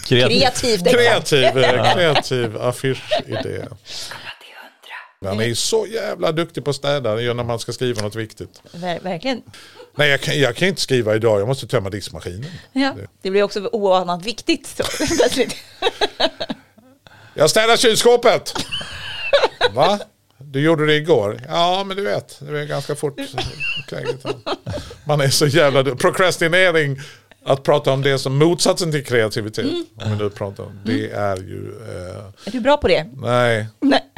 [0.07, 0.83] Kreativ.
[0.91, 3.65] Kreativ, eh, kreativ affischidé.
[5.25, 8.61] Han är så jävla duktig på att städa när man ska skriva något viktigt.
[8.71, 9.41] Ver, verkligen.
[9.95, 12.51] Nej, jag kan, jag kan inte skriva idag, jag måste tömma diskmaskinen.
[12.73, 12.95] Ja.
[13.21, 14.83] Det blir också oanat viktigt så,
[15.17, 15.55] plötsligt.
[17.33, 18.53] Jag städar kylskåpet!
[19.73, 19.99] Va?
[20.37, 21.41] Du gjorde det igår?
[21.47, 23.19] Ja, men du vet, det är ganska fort.
[25.05, 25.83] Man är så jävla...
[25.95, 26.99] Procrastinering,
[27.45, 29.65] att prata om det som motsatsen till kreativitet.
[29.65, 30.79] Om vi nu pratar om.
[30.85, 31.75] Det är ju...
[31.89, 33.07] Eh, Är du bra på det?
[33.13, 33.67] nej.
[33.79, 34.10] Nej.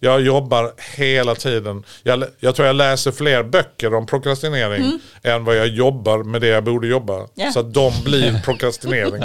[0.00, 1.84] Jag jobbar hela tiden.
[2.02, 6.46] Jag, jag tror jag läser fler böcker om prokrastinering än vad jag jobbar med det
[6.46, 7.26] jag borde jobba.
[7.34, 7.50] Ja.
[7.50, 9.20] Så att de blir prokrastinering.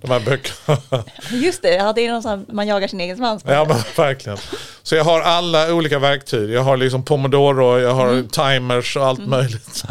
[0.00, 1.04] De här böckerna.
[1.30, 3.42] Just det, ja, det är någon sån man jagar sin egen svans.
[3.46, 4.38] Ja men verkligen.
[4.82, 6.50] Så jag har alla olika verktyg.
[6.50, 9.82] Jag har liksom pomodoro, jag har timers och allt möjligt.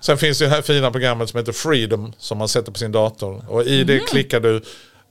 [0.00, 3.44] Sen finns det här fina programmet som heter Freedom som man sätter på sin dator.
[3.48, 4.62] Och i det klickar du,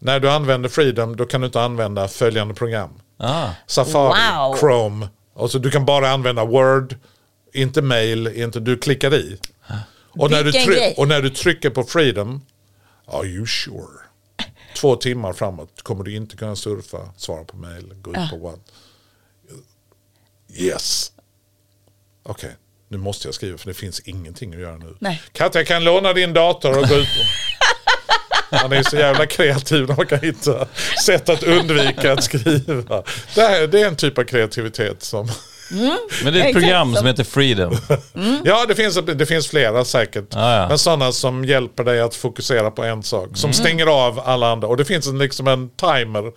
[0.04, 2.90] när du använder Freedom då kan du inte använda följande program.
[3.18, 3.50] Ah.
[3.68, 4.58] Safari, Wow.
[4.58, 5.08] Chrome.
[5.34, 6.96] Och så du kan bara använda Word,
[7.54, 9.40] inte mail, inte du klickar i.
[10.10, 12.42] Och när, tryck, och när du trycker på Freedom,
[13.06, 14.00] are you sure?
[14.76, 18.60] Två timmar framåt kommer du inte kunna surfa, svara på mail, gå ut på what.
[20.54, 21.12] Yes.
[22.24, 22.56] Okej,
[22.88, 24.96] nu måste jag skriva för det finns ingenting att göra nu.
[25.00, 25.22] Nej.
[25.32, 27.08] Katja, jag kan låna din dator och gå ut.
[28.52, 30.68] Man är så jävla kreativ när man kan hitta
[31.06, 33.04] sätt att undvika att skriva.
[33.36, 35.30] Det, här, det är en typ av kreativitet som...
[36.24, 37.78] Men det är ett Exakt program som- heter Freedom.
[38.44, 40.26] Ja, det finns, det finns flera säkert.
[40.30, 40.68] Ja, ja.
[40.68, 43.30] Men sådana som hjälper dig att fokusera på en sak.
[43.34, 44.68] Som stänger av alla andra.
[44.68, 46.32] Och det finns en, liksom en timer.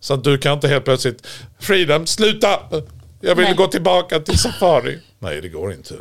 [0.00, 1.26] Så att du kan inte helt plötsligt...
[1.60, 2.58] Freedom, sluta!
[3.20, 3.54] Jag vill Nej.
[3.54, 4.98] gå tillbaka till Safari.
[5.18, 5.94] Nej, det går inte.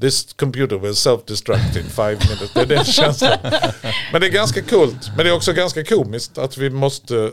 [0.00, 2.52] This computer will self-destruct in five minutes.
[2.54, 3.38] Det är den känslan.
[4.12, 5.08] Men det är ganska kult.
[5.16, 7.32] Men det är också ganska komiskt att vi måste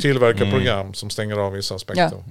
[0.00, 2.12] tillverka program som stänger av vissa aspekter.
[2.12, 2.24] Ja.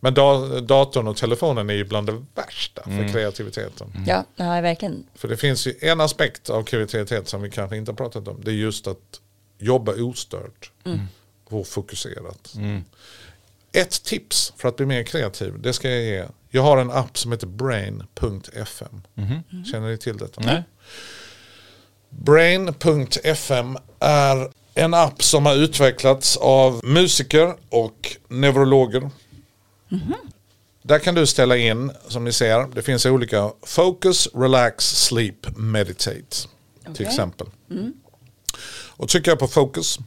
[0.00, 4.04] Men da, datorn och telefonen är ju bland det värsta för kreativiteten.
[4.06, 5.06] Ja, ja, verkligen.
[5.14, 8.40] För det finns ju en aspekt av kreativitet som vi kanske inte har pratat om.
[8.44, 9.20] Det är just att
[9.58, 10.70] jobba ostört
[11.44, 12.54] och fokuserat.
[13.74, 16.24] Ett tips för att bli mer kreativ, det ska jag ge.
[16.50, 19.02] Jag har en app som heter brain.fm.
[19.72, 20.40] Känner ni till detta?
[20.40, 20.62] Nej?
[22.08, 29.10] Brain.fm är en app som har utvecklats av musiker och neurologer.
[30.82, 36.36] Där kan du ställa in, som ni ser, det finns olika Focus, Relax, Sleep, Meditate.
[36.82, 37.06] Till Okej.
[37.06, 37.46] exempel.
[38.96, 39.98] Och trycker jag på Focus,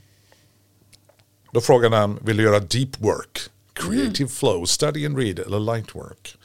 [1.52, 3.40] då frågar den, vill du göra deep work?
[3.78, 6.38] Creative flow, study and read eller light work?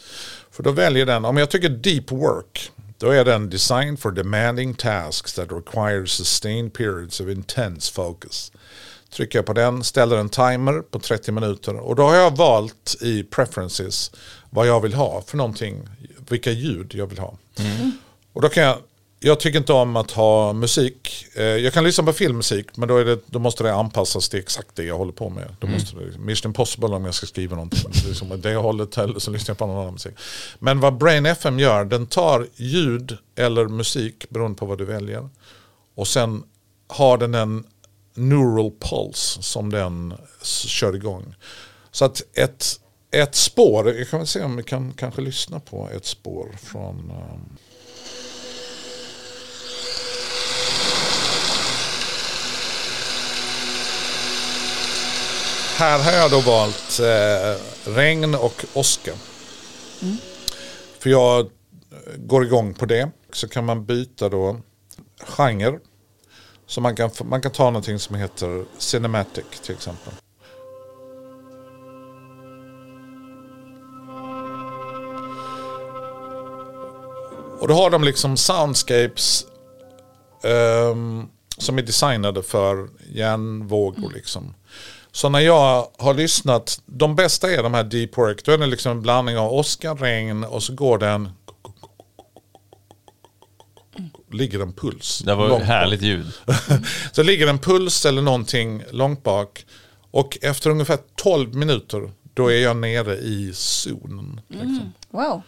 [0.51, 4.75] För då väljer den, om jag tycker deep work, då är den designed for demanding
[4.75, 8.53] tasks that require sustained periods of intense focus.
[9.11, 12.97] Trycker jag på den, ställer en timer på 30 minuter och då har jag valt
[13.01, 14.11] i preferences
[14.51, 15.89] vad jag vill ha för någonting,
[16.29, 17.39] vilka ljud jag vill ha.
[18.33, 18.79] Och då kan jag,
[19.23, 21.27] jag tycker inte om att ha musik.
[21.35, 24.69] Eh, Jag kan lyssna på filmmusik men då, det, då måste det anpassas till exakt
[24.75, 25.57] det jag håller på med.
[25.61, 27.91] Då måste det, Mission Impossible om jag ska skriva någonting.
[28.05, 30.15] Det är som det hållet eller så lyssnar jag på någon annan musik.
[30.59, 35.29] Men vad Brain FM gör, den tar ljud eller musik beroende på vad du väljer.
[35.95, 36.43] Och sen
[36.89, 37.65] har den en
[38.15, 40.15] neural pulse som den
[40.67, 41.35] kör igång.
[41.91, 42.67] Så att ett,
[43.11, 46.97] ett spår, jag kan väl se om vi kan kanske lyssna på ett spår från
[47.11, 47.57] um,
[55.83, 59.13] Här har jag då valt eh, regn och åska.
[60.99, 61.51] För jag
[62.17, 63.11] går igång på det.
[63.33, 64.61] Så kan man byta då
[65.21, 65.79] genre.
[66.67, 70.13] Så man kan, man kan ta någonting som heter Cinematic till exempel.
[77.61, 79.47] Och då har de liksom soundscapes
[80.45, 81.29] ehm,
[81.59, 84.13] som är designade för hjärnvågor.
[84.15, 84.55] Liksom.
[85.13, 88.45] Så när jag har lyssnat, de bästa är de här deep work.
[88.45, 91.29] Då är det liksom en blandning av Oscar, regn och så går den
[94.35, 95.19] ligger en puls.
[95.19, 95.77] Det var långt ett bak.
[95.77, 96.33] härligt ljud.
[97.13, 99.67] Så ligger en puls eller någonting långt bak.
[100.11, 104.41] Och efter ungefär 12 minuter då är jag nere i zonen.
[104.49, 104.93] Liksom.
[105.11, 105.43] Wow.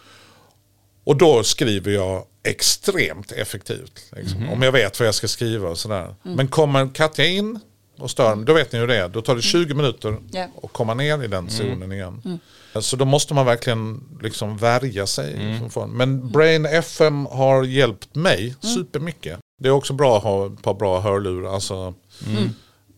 [1.05, 4.11] Och då skriver jag extremt effektivt.
[4.17, 6.15] Liksom, Om jag vet vad jag ska skriva och sådär.
[6.23, 7.61] Men kommer Katja in
[7.99, 9.09] och stör då vet ni hur det är.
[9.09, 10.47] Då tar det 20 minuter Ja.
[10.63, 12.41] att komma ner i den zonen igen.
[12.81, 15.61] Så då måste man verkligen liksom värja sig.
[15.71, 19.39] från- Men Brain FM har hjälpt mig supermycket.
[19.61, 21.55] Det är också bra att ha ett par bra hörlurar.
[21.55, 21.95] Alltså,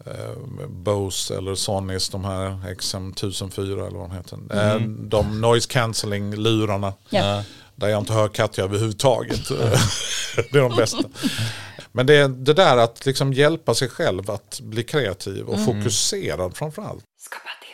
[0.07, 4.39] eh, Bose eller Sonys, de här XM1004 eller vad de heter.
[4.75, 6.93] Eh, De noise cancelling lurarna.
[7.77, 9.49] Där jag inte hör Katja överhuvudtaget.
[9.49, 11.05] det är de bästa.
[11.93, 17.05] Men det, det där att liksom hjälpa sig själv att bli kreativ och fokuserad framförallt.
[17.19, 17.66] Skapa